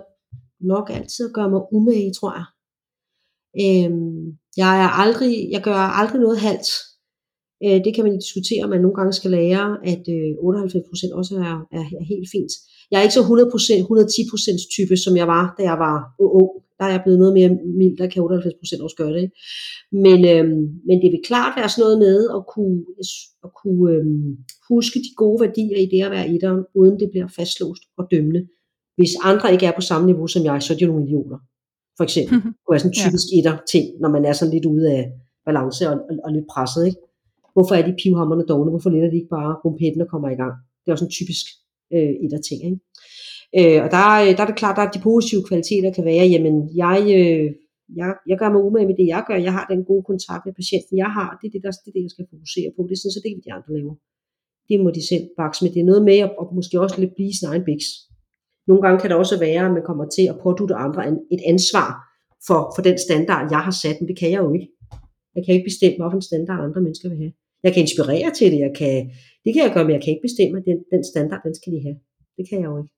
[0.59, 2.47] nok altid at gøre mig umage, tror jeg.
[3.63, 6.69] Øhm, jeg er aldrig, jeg gør aldrig noget halvt.
[7.63, 11.33] Øh, det kan man diskutere, om man nogle gange skal lære, at øh, 98% også
[11.47, 12.53] er, er, er helt fint.
[12.91, 16.87] Jeg er ikke så 100%, 110% type, som jeg var, da jeg var ung der
[16.87, 19.21] er jeg blevet noget mere mild, der kan 98% også gøre det.
[19.25, 19.35] Ikke?
[20.05, 22.77] Men, øhm, men det vil klart være sådan noget med at kunne,
[23.45, 24.29] at kunne øhm,
[24.71, 28.41] huske de gode værdier i det at være etteren, uden det bliver fastlåst og dømmende.
[28.97, 31.39] Hvis andre ikke er på samme niveau som jeg, så er de jo nogle idioter.
[31.97, 32.35] For eksempel.
[32.35, 33.35] Det kunne være sådan en typisk ja.
[33.37, 35.03] etter-ting, når man er sådan lidt ude af
[35.47, 36.81] balance og, og, og lidt presset.
[36.89, 36.99] Ikke?
[37.55, 38.69] Hvorfor er de pivhammerne dogne?
[38.73, 40.53] Hvorfor letter de ikke bare rumpetten og kommer i gang?
[40.81, 41.45] Det er også en typisk
[41.95, 42.59] øh, etter-ting.
[42.69, 42.79] Ikke?
[43.59, 46.55] Øh, og der, øh, der er det klart, at de positive kvaliteter kan være, jamen
[46.83, 47.47] jeg, øh,
[47.99, 49.37] jeg, jeg gør mig umage med det, jeg gør.
[49.47, 51.29] Jeg har den gode kontakt med patienten, jeg har.
[51.39, 52.79] Det er det, der, det, er det jeg skal fokusere på.
[52.87, 53.95] Det er sådan, så det ikke de andre laver.
[54.69, 55.71] Det må de selv bakse med.
[55.73, 57.87] Det er noget med at og måske også lidt blive sin egen biks.
[58.69, 61.01] Nogle gange kan det også være, at man kommer til at pådute andre
[61.35, 61.89] et ansvar
[62.47, 64.69] for, for den standard, jeg har sat, men det kan jeg jo ikke.
[65.35, 67.33] Jeg kan ikke bestemme, hvilken standard andre mennesker vil have.
[67.65, 68.95] Jeg kan inspirere til det, jeg kan,
[69.43, 71.73] det kan jeg gøre, men jeg kan ikke bestemme, at den, den standard, den skal
[71.73, 71.97] de have.
[72.37, 72.93] Det kan jeg jo ikke.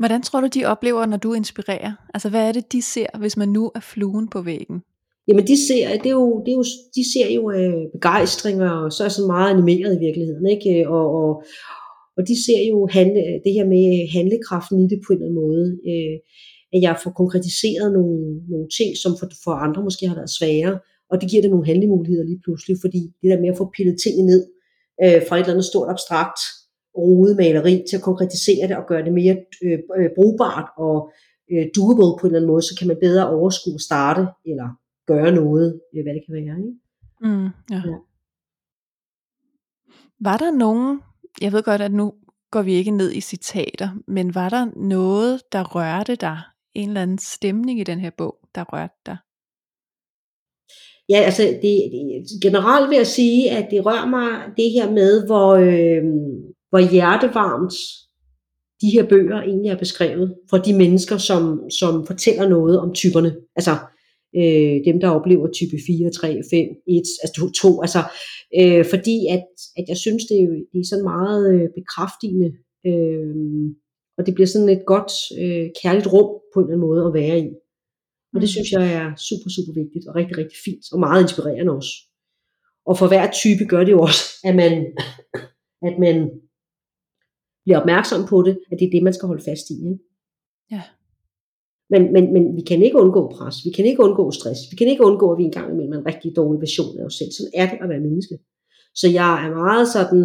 [0.00, 1.92] Hvordan tror du, de oplever, når du inspirerer?
[2.14, 4.82] Altså, hvad er det, de ser, hvis man nu er fluen på væggen?
[5.28, 6.64] Jamen, de ser, det er jo, det er jo,
[6.96, 10.88] de ser jo øh, begejstring, og så er så meget animeret i virkeligheden, ikke?
[10.96, 11.30] Og, og,
[12.16, 13.86] og de ser jo handle, det her med
[14.16, 15.64] handlekraften i det på en eller anden måde.
[15.90, 16.16] Øh,
[16.74, 18.18] at jeg får konkretiseret nogle,
[18.52, 20.72] nogle ting, som for, for andre måske har været svære,
[21.10, 23.96] og det giver dem nogle handlemuligheder lige pludselig, fordi det der med at få pillet
[24.04, 24.42] tingene ned
[25.04, 26.40] øh, fra et eller andet stort abstrakt
[26.96, 31.12] rode maleri til at konkretisere det og gøre det mere øh, øh, brugbart og
[31.52, 34.68] øh, doable på en eller anden måde, så kan man bedre overskue starte eller
[35.06, 36.56] gøre noget, øh, hvad det kan være.
[36.58, 36.78] Ikke?
[37.20, 37.80] Mm, ja.
[37.90, 37.96] Ja.
[40.20, 41.00] Var der nogen,
[41.40, 42.14] jeg ved godt, at nu
[42.50, 46.40] går vi ikke ned i citater, men var der noget, der rørte dig,
[46.74, 49.16] en eller anden stemning i den her bog, der rørte dig?
[51.08, 55.26] Ja, altså det, det, generelt vil jeg sige, at det rører mig det her med,
[55.26, 56.02] hvor, øh,
[56.70, 57.74] hvor hjertevarmt
[58.80, 63.36] de her bøger egentlig er beskrevet for de mennesker, som, som fortæller noget om typerne.
[63.56, 63.70] Altså
[64.36, 67.80] øh, dem, der oplever type 4, 3, 5, 1, altså 2.
[67.80, 68.02] Altså,
[68.60, 69.44] øh, fordi at,
[69.78, 72.50] at jeg synes, det er, det er sådan meget øh, bekræftigende,
[72.88, 73.34] øh,
[74.18, 77.14] og det bliver sådan et godt, øh, kærligt rum på en eller anden måde at
[77.14, 77.48] være i.
[78.34, 78.54] Og det mm.
[78.54, 81.92] synes jeg er super, super vigtigt, og rigtig, rigtig fint, og meget inspirerende også.
[82.88, 84.72] Og for hver type gør det jo også, at man,
[85.88, 86.16] at man
[87.64, 89.76] bliver opmærksom på det, at det er det, man skal holde fast i.
[89.90, 90.04] Ikke?
[90.74, 90.82] Ja.
[91.92, 94.88] Men, men, men vi kan ikke undgå pres, vi kan ikke undgå stress, vi kan
[94.88, 97.32] ikke undgå, at vi engang imellem er en rigtig dårlig version af os selv.
[97.32, 98.34] Sådan er det at være menneske.
[99.00, 100.22] Så jeg er meget sådan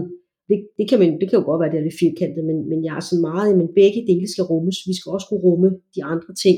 [0.50, 2.80] det, det, kan man, det kan jo godt være, det er lidt firkantet, men, men
[2.88, 4.78] jeg er sådan meget, men begge dele skal rummes.
[4.90, 6.58] Vi skal også kunne rumme de andre ting.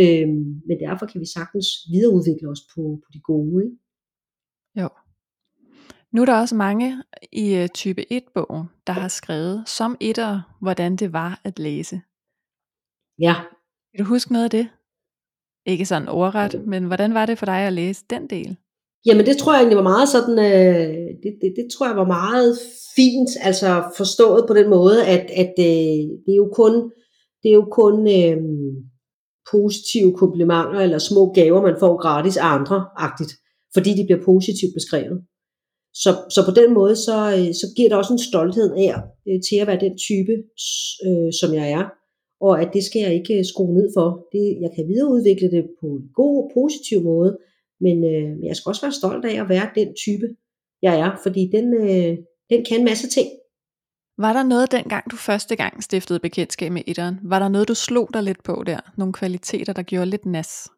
[0.00, 3.64] Øhm, men derfor kan vi sagtens videreudvikle os på, på de gode.
[3.64, 3.76] Ikke?
[4.80, 4.88] Jo.
[6.12, 10.96] Nu er der også mange i øh, type 1-bogen, der har skrevet som etter, hvordan
[10.96, 12.00] det var at læse.
[13.20, 13.34] Ja.
[13.90, 14.68] Kan du huske noget af det?
[15.66, 18.56] Ikke sådan overret, men hvordan var det for dig at læse den del?
[19.06, 22.06] Jamen det tror jeg egentlig var meget sådan, øh, det, det, det tror jeg var
[22.06, 22.58] meget
[22.96, 26.74] fint, altså forstået på den måde, at, at øh, det er jo kun,
[27.42, 28.38] det er jo kun øh,
[29.50, 33.32] positive komplimenter eller små gaver, man får gratis af andre, agtigt,
[33.74, 35.18] fordi de bliver positivt beskrevet.
[36.02, 38.92] Så, så på den måde, så, øh, så giver det også en stolthed af
[39.28, 40.34] øh, til at være den type,
[41.06, 41.84] øh, som jeg er.
[42.46, 44.08] Og at det skal jeg ikke øh, skrue ned for.
[44.34, 47.32] Det, jeg kan videreudvikle det på en god positiv måde,
[47.84, 50.26] men øh, jeg skal også være stolt af at være den type,
[50.86, 52.14] jeg er, fordi den, øh,
[52.50, 53.28] den kan en masse ting.
[54.18, 57.18] Var der noget dengang, du første gang stiftede bekendtskab med etteren?
[57.22, 58.80] Var der noget, du slog dig lidt på der?
[58.96, 60.68] Nogle kvaliteter, der gjorde lidt nas?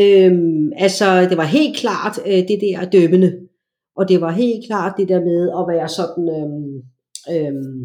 [0.00, 3.38] Øhm, altså, det var helt klart øh, det der dømmende.
[3.96, 6.74] Og det var helt klart det der med at være sådan, øhm,
[7.34, 7.80] øhm,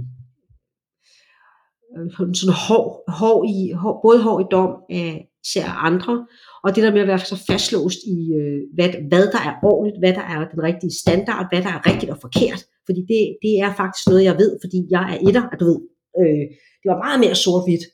[2.33, 6.27] sådan hård, hård i, hård, både hård i dom af især andre,
[6.63, 9.99] og det der med at være så fastlåst i, øh, hvad, hvad der er ordentligt,
[10.01, 12.61] hvad der er den rigtige standard, hvad der er rigtigt og forkert.
[12.87, 15.79] Fordi det, det er faktisk noget, jeg ved, fordi jeg er etter, at du ved.
[16.21, 16.45] Øh,
[16.79, 17.85] det var meget mere sort-hvidt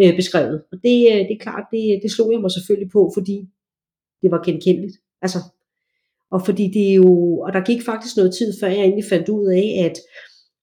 [0.00, 0.58] øh, beskrevet.
[0.72, 3.36] Og det, øh, det er klart, det, det slog jeg mig selvfølgelig på, fordi
[4.22, 4.96] det var genkendeligt.
[5.24, 5.40] Altså,
[6.34, 7.12] og fordi det er jo,
[7.44, 9.96] og der gik faktisk noget tid, før jeg egentlig fandt ud af, at,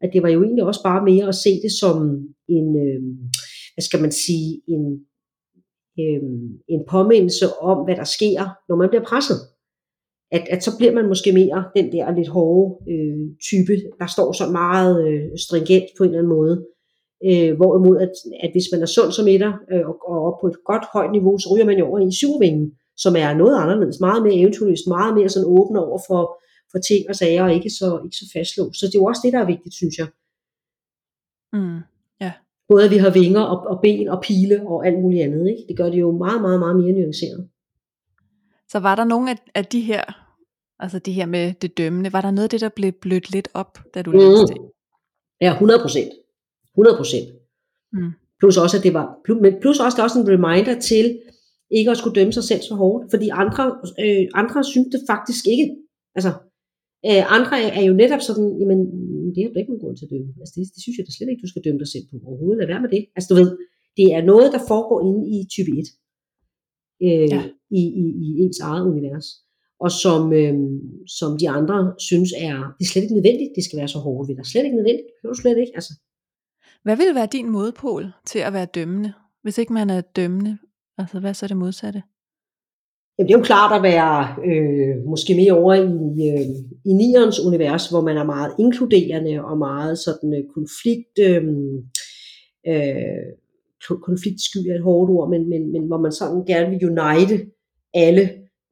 [0.04, 1.98] at det var jo egentlig også bare mere at se det som
[2.58, 3.02] en, øh,
[3.74, 4.86] hvad skal man sige, en,
[6.02, 6.22] øh,
[6.68, 9.40] en påmindelse om, hvad der sker, når man bliver presset.
[10.36, 13.18] At, at så bliver man måske mere den der lidt hårde øh,
[13.50, 16.56] type, der står så meget øh, stringent på en eller anden måde.
[17.28, 18.14] Øh, hvorimod, at,
[18.44, 21.12] at hvis man er sund som etter øh, og, og op på et godt højt
[21.12, 22.68] niveau, så ryger man jo over i syvvingen
[22.98, 27.10] som er noget anderledes, meget mere eventyrlyst, meget mere sådan åben over for, for ting
[27.10, 28.80] og sager, og ikke så, ikke så fastlåst.
[28.80, 30.08] Så det er jo også det, der er vigtigt, synes jeg.
[31.54, 31.80] Mm,
[32.22, 32.32] ja.
[32.68, 35.50] Både at vi har vinger og, og ben og pile og alt muligt andet.
[35.50, 35.64] Ikke?
[35.68, 37.50] Det gør det jo meget, meget, meget mere nuanceret.
[38.68, 40.04] Så var der nogle af, af de her,
[40.80, 43.48] altså det her med det dømmende, var der noget af det, der blev blødt lidt
[43.54, 44.18] op, da du mm.
[44.18, 44.62] læste det?
[45.42, 46.12] Ja, 100 procent.
[46.74, 47.28] 100 procent.
[47.94, 48.12] Mm.
[48.40, 51.06] Plus også, at det var, plus, plus også, der også en reminder til,
[51.78, 53.64] ikke at skulle dømme sig selv så hårdt, fordi andre,
[54.04, 55.66] øh, andre synes det faktisk ikke.
[56.18, 56.32] Altså,
[57.10, 58.80] øh, andre er jo netop sådan, jamen,
[59.34, 60.30] det er jo ikke nogen grund til at dømme.
[60.42, 62.60] Altså, det, det synes jeg da slet ikke, du skal dømme dig selv på overhovedet.
[62.60, 63.04] Lad være med det.
[63.16, 63.50] Altså, du ved,
[64.00, 65.88] det er noget, der foregår inde i type 1.
[67.06, 67.42] Øh, ja.
[67.80, 69.28] i, i, i ens eget univers.
[69.80, 70.56] Og som, øh,
[71.20, 74.30] som de andre synes er, det er slet ikke nødvendigt, det skal være så hårdt.
[74.30, 75.08] Det er slet ikke nødvendigt.
[75.22, 75.72] Det du slet ikke.
[75.76, 75.94] Altså.
[76.84, 79.14] Hvad vil være din modpol til at være dømmende?
[79.44, 80.58] Hvis ikke man er dømmende,
[80.98, 82.04] Altså hvad så er det modsatte?
[83.18, 86.48] Jamen, det er jo klart at være øh, måske mere over i, øh,
[86.86, 91.44] i nierens univers, hvor man er meget inkluderende og meget sådan øh, konflikt, øh,
[92.68, 93.26] øh,
[94.08, 97.46] konfliktsky er et hårdt ord, men, men, men hvor man sådan gerne vil unite
[97.94, 98.30] alle,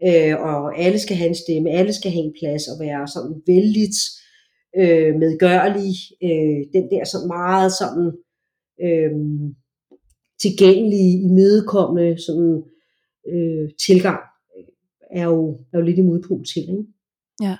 [0.07, 3.41] øh, og alle skal have en stemme, alle skal have en plads og være sådan
[3.47, 3.97] vældigt
[4.81, 5.93] øh, medgørlig,
[6.27, 8.07] øh, den der sådan meget sådan
[8.85, 9.13] øh,
[10.41, 12.63] tilgængelige, imødekommende sådan,
[13.31, 14.19] øh, tilgang,
[15.11, 16.61] er jo, er jo lidt i modpol til.
[16.61, 16.85] Ikke?
[17.41, 17.57] Ja.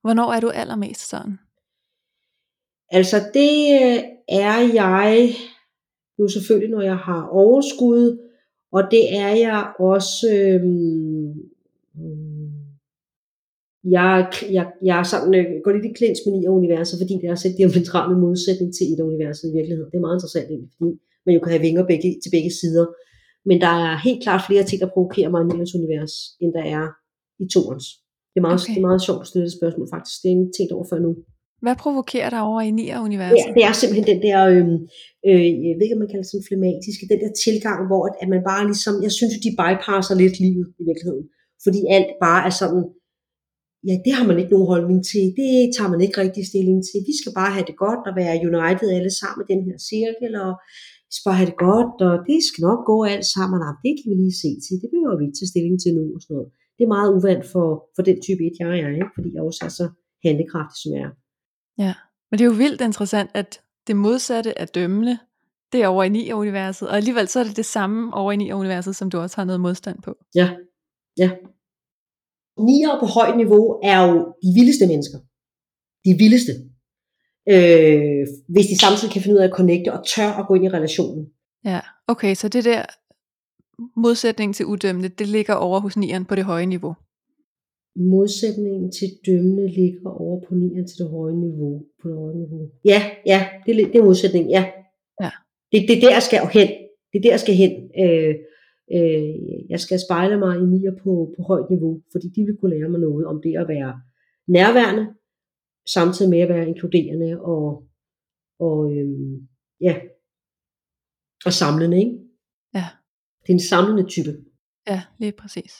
[0.00, 1.38] Hvornår er du allermest sådan?
[2.90, 5.28] Altså det øh, er jeg
[6.18, 8.18] jo selvfølgelig, når jeg har overskud,
[8.72, 10.62] og det er jeg også, øh,
[13.96, 14.12] jeg,
[14.56, 17.38] jeg, jeg er sådan, øh, går lidt i klins med nier universet, fordi det er
[17.38, 19.90] så diametralt med modsætning til et universet i virkeligheden.
[19.90, 20.92] Det er meget interessant egentlig, fordi
[21.26, 22.86] man jo kan have vinger begge, til begge sider.
[23.48, 26.64] Men der er helt klart flere ting, der provokerer mig i Nilens univers, end der
[26.76, 26.84] er
[27.44, 27.86] i toens.
[28.30, 28.72] Det er meget, okay.
[28.74, 30.16] det er meget sjovt at stille spørgsmål, faktisk.
[30.20, 31.12] Det er ikke tænkt over før nu.
[31.64, 33.38] Hvad provokerer dig over i Nier-universet?
[33.40, 34.66] Ja, det er simpelthen den der, øh,
[35.28, 38.14] øh, jeg ved ikke, om man kalder det sådan flematiske, den der tilgang, hvor at,
[38.22, 41.26] at man bare ligesom, jeg synes, at de bypasser lidt livet i virkeligheden.
[41.64, 42.84] Fordi alt bare er sådan,
[43.88, 46.98] ja, det har man ikke nogen holdning til, det tager man ikke rigtig stilling til.
[47.10, 50.32] Vi skal bare have det godt og være united alle sammen i den her cirkel,
[50.46, 50.52] og
[51.08, 53.92] vi skal bare have det godt, og det skal nok gå alt sammen, og det
[53.96, 56.34] kan vi lige se til, det behøver vi ikke tage stilling til nu, og sådan
[56.36, 56.50] noget.
[56.76, 59.14] Det er meget uvandt for, for den type 1, jeg er, ikke?
[59.16, 59.86] fordi jeg også er så
[60.24, 61.14] handekraftig, som jeg er.
[61.84, 61.92] Ja,
[62.28, 63.50] men det er jo vildt interessant, at
[63.86, 65.14] det modsatte er dømmende,
[65.72, 68.96] det er over i 9-universet, og alligevel så er det det samme over i 9-universet,
[68.96, 70.12] som du også har noget modstand på.
[70.34, 70.48] Ja,
[71.18, 71.30] ja.
[72.66, 75.18] Nier på højt niveau er jo de vildeste mennesker.
[76.04, 76.52] De vildeste.
[77.54, 80.64] øh, hvis de samtidig kan finde ud af at connecte og tør at gå ind
[80.64, 81.26] i relationen.
[81.64, 82.82] Ja, okay, så det der
[84.00, 86.94] modsætning til udømmende, det ligger over hos nieren på det høje niveau.
[87.96, 91.82] Modsætningen til dømmende ligger over på nieren til det høje niveau.
[92.02, 92.70] På det høje niveau.
[92.84, 94.64] Ja, ja, det, er- det er modsætningen, ja.
[95.22, 95.30] Ja.
[95.72, 96.68] Det, det er der, jeg skal hen.
[97.12, 97.72] Det er der, jeg skal hen.
[98.04, 98.34] Øh,
[98.94, 102.74] øh, jeg skal spejle mig i nier på, på højt niveau, fordi de vil kunne
[102.78, 104.00] lære mig noget om det at være
[104.48, 105.04] nærværende,
[105.96, 107.64] samtidig med at være inkluderende og,
[108.60, 109.48] og øhm,
[109.80, 109.94] ja,
[111.46, 112.14] og samlende, ikke?
[112.74, 112.86] Ja.
[113.42, 114.32] Det er en samlende type.
[114.88, 115.72] Ja, lige præcis.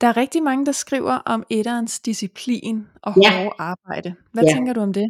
[0.00, 3.30] Der er rigtig mange, der skriver om etterens disciplin og Ja.
[3.42, 4.14] hårde arbejde.
[4.32, 4.52] Hvad Ja.
[4.54, 5.06] tænker du om det?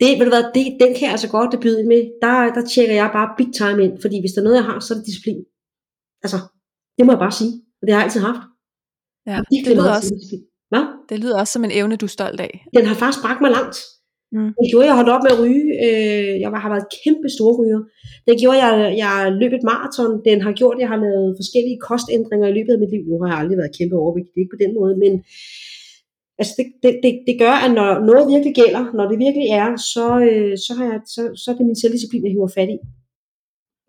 [0.00, 2.00] Det, ved du hvad, det, den kan jeg altså godt byde ind med.
[2.24, 4.78] Der, der tjekker jeg bare big time ind, fordi hvis der er noget, jeg har,
[4.80, 5.40] så er det disciplin.
[6.24, 6.38] Altså,
[6.96, 7.52] det må jeg bare sige.
[7.78, 8.42] Og det har jeg altid haft.
[9.26, 10.12] Ja, har det lyder, også.
[10.72, 10.84] Hvad?
[11.10, 12.52] det lyder også som en evne, du er stolt af.
[12.76, 13.76] Den har faktisk bragt mig langt.
[14.34, 14.50] Mm.
[14.58, 15.66] Den gjorde, jeg holdt op med at ryge.
[15.86, 17.80] Øh, jeg har været kæmpe store ryger.
[18.28, 20.12] Den gjorde, jeg, jeg løb et maraton.
[20.28, 23.02] Den har gjort, jeg har lavet forskellige kostændringer i løbet af mit liv.
[23.10, 25.12] Nu har jeg aldrig været kæmpe overvægtig, det er ikke på den måde, men
[26.40, 29.68] altså det, det, det, det gør, at når noget virkelig gælder, når det virkelig er,
[29.92, 32.78] så, øh, så, har jeg, så, så er det min selvdisciplin, jeg hiver fat i.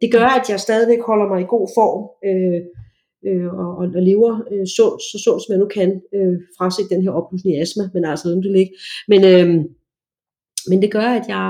[0.03, 2.61] Det gør, at jeg stadigvæk holder mig i god form, øh,
[3.27, 7.01] øh, og, og, lever øh, sundt, så sundt som jeg nu kan, øh, fraset den
[7.03, 8.71] her oplysning i astma, men altså lad det ligge.
[9.11, 9.47] Men, øh,
[10.69, 11.47] men det gør, at jeg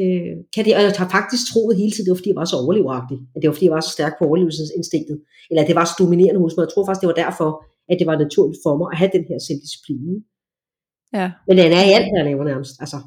[0.00, 2.50] øh, kan det, og jeg har faktisk troet hele tiden, det var fordi, jeg var
[2.52, 5.16] så overleveragtig, at det var fordi, jeg var så stærk på overlevelsesinstinktet,
[5.48, 6.62] eller at det var så dominerende hos mig.
[6.66, 7.50] Jeg tror faktisk, det var derfor,
[7.90, 10.24] at det var naturligt for mig at have den her selvdisciplin.
[11.18, 12.74] Ja, Men den er i alt, hvad jeg laver nærmest.
[12.84, 12.98] Altså,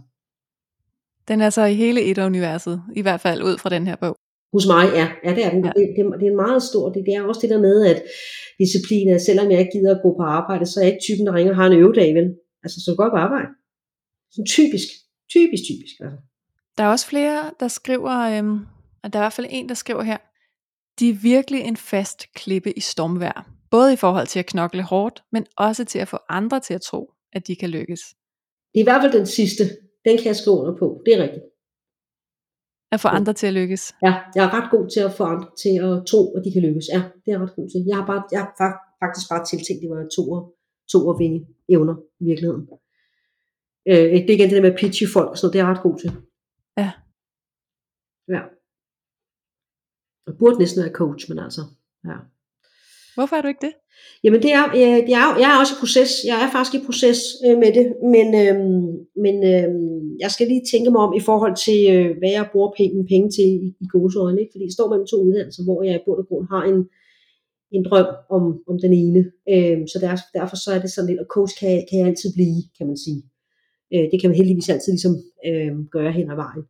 [1.30, 4.16] den er så i hele etteruniverset, i hvert fald ud fra den her bog.
[4.54, 5.66] Hos mig, ja, ja det er den.
[5.66, 5.72] Ja.
[5.78, 8.00] Det, det, det, er en meget stor, det, det er også det der med, at
[8.60, 11.26] disciplin er, selvom jeg ikke gider at gå på arbejde, så er jeg ikke typen,
[11.28, 12.28] der ringer og har en øvedag, vel?
[12.64, 13.50] Altså, så går jeg på arbejde.
[14.34, 14.88] Sådan typisk,
[15.36, 15.96] typisk, typisk.
[16.04, 16.18] Altså.
[16.78, 18.60] Der er også flere, der skriver, øhm,
[19.04, 20.18] og der er i hvert fald en, der skriver her,
[21.00, 23.50] de er virkelig en fast klippe i stormvejr.
[23.72, 26.82] Både i forhold til at knokle hårdt, men også til at få andre til at
[26.82, 28.00] tro, at de kan lykkes.
[28.74, 29.64] Det er i hvert fald den sidste.
[30.06, 31.02] Den kan jeg skrive under på.
[31.06, 31.44] Det er rigtigt.
[32.94, 33.84] At få andre til at lykkes.
[34.06, 36.62] Ja, jeg er ret god til at få andre til at tro, at de kan
[36.68, 36.86] lykkes.
[36.94, 37.80] Ja, det er jeg ret god til.
[37.90, 40.42] Jeg har, bare, jeg har fak- faktisk bare tiltænkt, at det var to og,
[40.94, 41.40] to og vinge
[41.76, 42.64] evner i virkeligheden.
[43.90, 45.66] Øh, det er igen det der med at pitche folk, og sådan noget, det er
[45.66, 46.12] jeg ret god til.
[46.82, 46.90] Ja.
[48.36, 48.42] Ja.
[50.26, 51.62] Jeg burde næsten være coach, men altså,
[52.10, 52.18] ja.
[53.16, 53.74] Hvorfor er du ikke det?
[54.24, 56.12] Jamen det er, jeg, det er, jeg er også i proces.
[56.32, 58.58] Jeg er faktisk i proces øh, med det, men, øh,
[59.26, 59.70] men øh,
[60.24, 63.28] jeg skal lige tænke mig om i forhold til, øh, hvad jeg bruger penge, penge
[63.36, 64.40] til i, i gode øjne.
[64.42, 64.54] Ikke?
[64.54, 66.80] Fordi jeg står mellem to uddannelser, hvor jeg i bund og grund har en,
[67.76, 69.22] en drøm om, om den ene.
[69.54, 70.10] Øh, så der,
[70.40, 72.98] derfor så er det sådan lidt, og coach kan, kan jeg altid blive, kan man
[73.06, 73.22] sige.
[73.94, 75.16] Øh, det kan man heldigvis altid ligesom
[75.50, 76.64] øh, gøre hen ad vejen.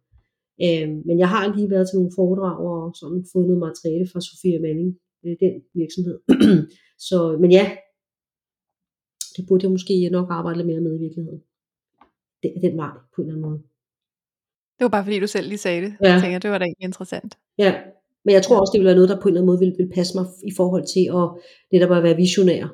[0.65, 4.21] Øh, men jeg har lige været til nogle foredrag og sådan fået noget materiale fra
[4.29, 4.91] Sofia Manning,
[5.25, 6.17] øh, den virksomhed.
[7.09, 7.65] så, men ja,
[9.35, 11.41] det burde jeg måske nok arbejde lidt mere med i virkeligheden.
[12.43, 13.59] Det er den vej, på en eller anden måde.
[14.77, 15.91] Det var bare fordi, du selv lige sagde det.
[16.03, 16.11] Ja.
[16.11, 17.37] Jeg tænker, det var da egentlig interessant.
[17.57, 17.71] Ja,
[18.25, 19.73] men jeg tror også, det vil være noget, der på en eller anden måde vil,
[19.81, 21.25] vil passe mig i forhold til at
[21.73, 22.65] netop at være visionær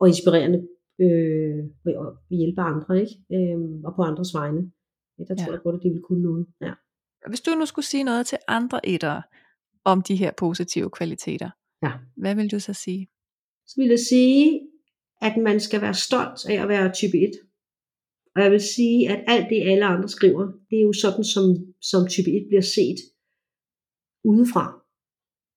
[0.00, 0.58] og inspirerende
[1.04, 1.58] øh,
[2.02, 2.08] og
[2.40, 3.14] hjælpe andre, ikke?
[3.36, 4.60] Øh, og på andres vegne.
[5.18, 5.52] Ja, der tror Ja.
[5.56, 6.46] jeg godt, at det vil kunne noget.
[6.66, 6.72] Ja.
[7.28, 9.22] Hvis du nu skulle sige noget til andre ettere
[9.92, 11.50] om de her positive kvaliteter,
[11.82, 11.92] Ja.
[12.16, 13.02] hvad vil du så sige?
[13.66, 14.60] så vil jeg sige,
[15.20, 17.30] at man skal være stolt af at være type 1.
[18.34, 21.44] Og jeg vil sige, at alt det, alle andre skriver, det er jo sådan, som,
[21.90, 22.98] som type 1 bliver set
[24.24, 24.64] udefra.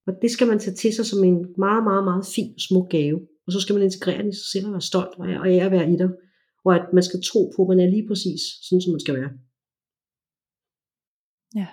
[0.07, 3.19] Og det skal man tage til sig som en meget, meget, meget fin, smuk gave.
[3.45, 5.71] Og så skal man integrere den i sig selv og være stolt og af at
[5.71, 6.09] være i dig.
[6.65, 9.15] Og at man skal tro på, at man er lige præcis sådan, som man skal
[9.21, 9.32] være.
[11.59, 11.67] Ja.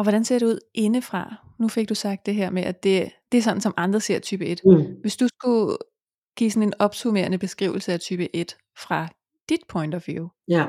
[0.00, 1.22] Og hvordan ser det ud indefra?
[1.58, 4.18] Nu fik du sagt det her med, at det, det er sådan, som andre ser
[4.18, 4.60] type 1.
[4.64, 4.82] Mm.
[5.00, 5.76] Hvis du skulle
[6.38, 9.08] give sådan en opsummerende beskrivelse af type 1 fra
[9.48, 10.24] dit point of view.
[10.48, 10.64] Ja.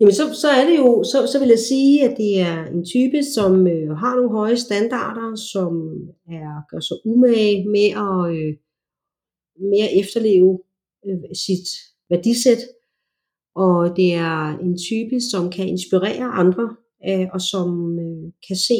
[0.00, 2.84] Jamen så, så er det jo, så, så vil jeg sige, at det er en
[2.94, 5.72] type, som øh, har nogle høje standarder, som
[6.38, 8.52] er, gør sig umage med at, øh,
[9.70, 10.50] med at efterleve
[11.06, 11.68] øh, sit
[12.10, 12.62] værdisæt.
[13.54, 16.76] Og det er en type, som kan inspirere andre,
[17.08, 18.78] øh, og som øh, kan se,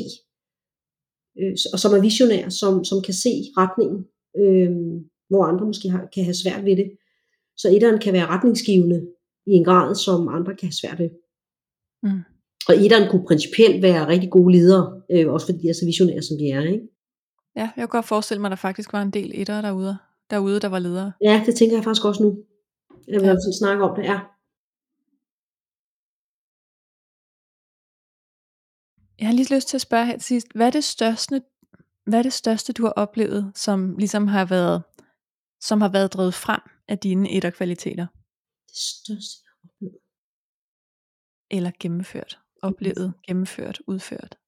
[1.40, 4.00] øh, og som er visionær, som, som kan se retningen,
[4.42, 4.70] øh,
[5.30, 6.88] hvor andre måske har, kan have svært ved det.
[7.56, 8.98] Så etteren kan være retningsgivende
[9.46, 11.10] i en grad, som andre kan have svært ved.
[12.02, 12.22] Mm.
[12.68, 16.22] Og etteren kunne principielt være rigtig gode ledere, øh, også fordi de er så visionære,
[16.22, 16.62] som de er.
[16.62, 16.88] Ikke?
[17.56, 19.96] Ja, jeg kunne godt forestille mig, at der faktisk var en del ettere derude,
[20.30, 21.12] derude der var ledere.
[21.22, 22.38] Ja, det tænker jeg faktisk også nu.
[23.08, 23.36] Jeg vil ja.
[23.58, 24.20] snakke om det, ja.
[29.22, 31.42] Jeg har lige lyst til at spørge her til sidst, hvad er det største,
[32.06, 34.82] hvad er det største du har oplevet, som ligesom har været,
[35.60, 38.06] som har været drevet frem af dine etterkvaliteter?
[38.68, 39.98] Det største, jeg har oplevet.
[41.50, 44.38] Eller gennemført, oplevet, gennemført, udført?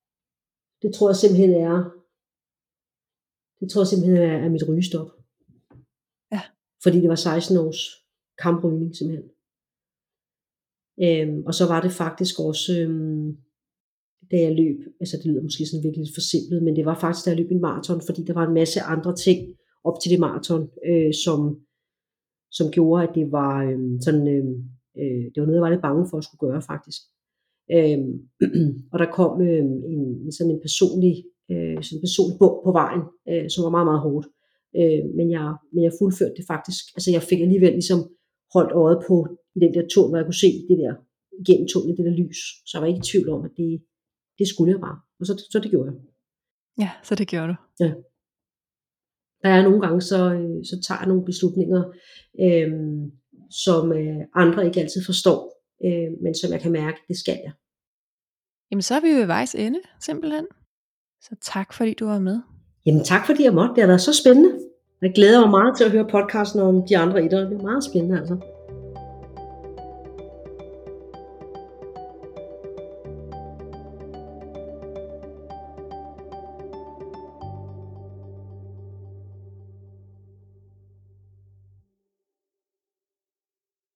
[0.83, 1.77] Det tror jeg simpelthen er,
[3.61, 5.09] det tror jeg simpelthen er, er mit rygestop.
[6.35, 6.43] Ja.
[6.83, 7.83] Fordi det var 16 års
[8.45, 9.29] kamprygning simpelthen.
[11.05, 13.45] Øhm, og så var det faktisk også, øhm,
[14.31, 17.25] da jeg løb, altså det lyder måske sådan virkelig lidt forsimplet, men det var faktisk,
[17.25, 19.39] da jeg løb en maraton, fordi der var en masse andre ting
[19.89, 21.41] op til det maraton, øh, som,
[22.59, 24.45] som gjorde, at det var øh, sådan, øh,
[25.01, 27.01] øh, det var noget, jeg var lidt bange for at skulle gøre faktisk.
[27.75, 28.01] Øh,
[28.93, 29.65] og der kom øh,
[29.95, 31.15] en, sådan en personlig,
[31.53, 34.27] øh, sådan en personlig bog på vejen, øh, som var meget, meget hårdt.
[34.79, 36.85] Øh, men, jeg, men jeg fuldførte det faktisk.
[36.97, 38.01] Altså jeg fik alligevel ligesom
[38.55, 39.17] holdt øjet på
[39.57, 40.93] i den der tunnel, hvor jeg kunne se det der
[41.47, 42.41] gennem tunnelen, det der lys.
[42.67, 43.73] Så jeg var ikke i tvivl om, at det,
[44.39, 44.99] det skulle jeg bare.
[45.21, 46.01] Og så, så det gjorde jeg.
[46.79, 47.57] Ja, så det gjorde du.
[47.81, 47.93] Ja.
[49.43, 51.83] Der er nogle gange, så, øh, så tager jeg nogle beslutninger,
[52.41, 52.71] øh,
[53.51, 55.39] som øh, andre ikke altid forstår,
[55.85, 57.53] øh, men som jeg kan mærke, det skal jeg.
[58.71, 60.47] Jamen så er vi ved vejs ende, simpelthen.
[61.21, 62.41] Så tak fordi du var med.
[62.87, 63.75] Jamen tak fordi jeg måtte.
[63.75, 64.51] Det har været så spændende.
[65.03, 67.49] Jeg glæder mig meget til at høre podcasten om de andre idrætter.
[67.49, 68.54] Det er meget spændende altså.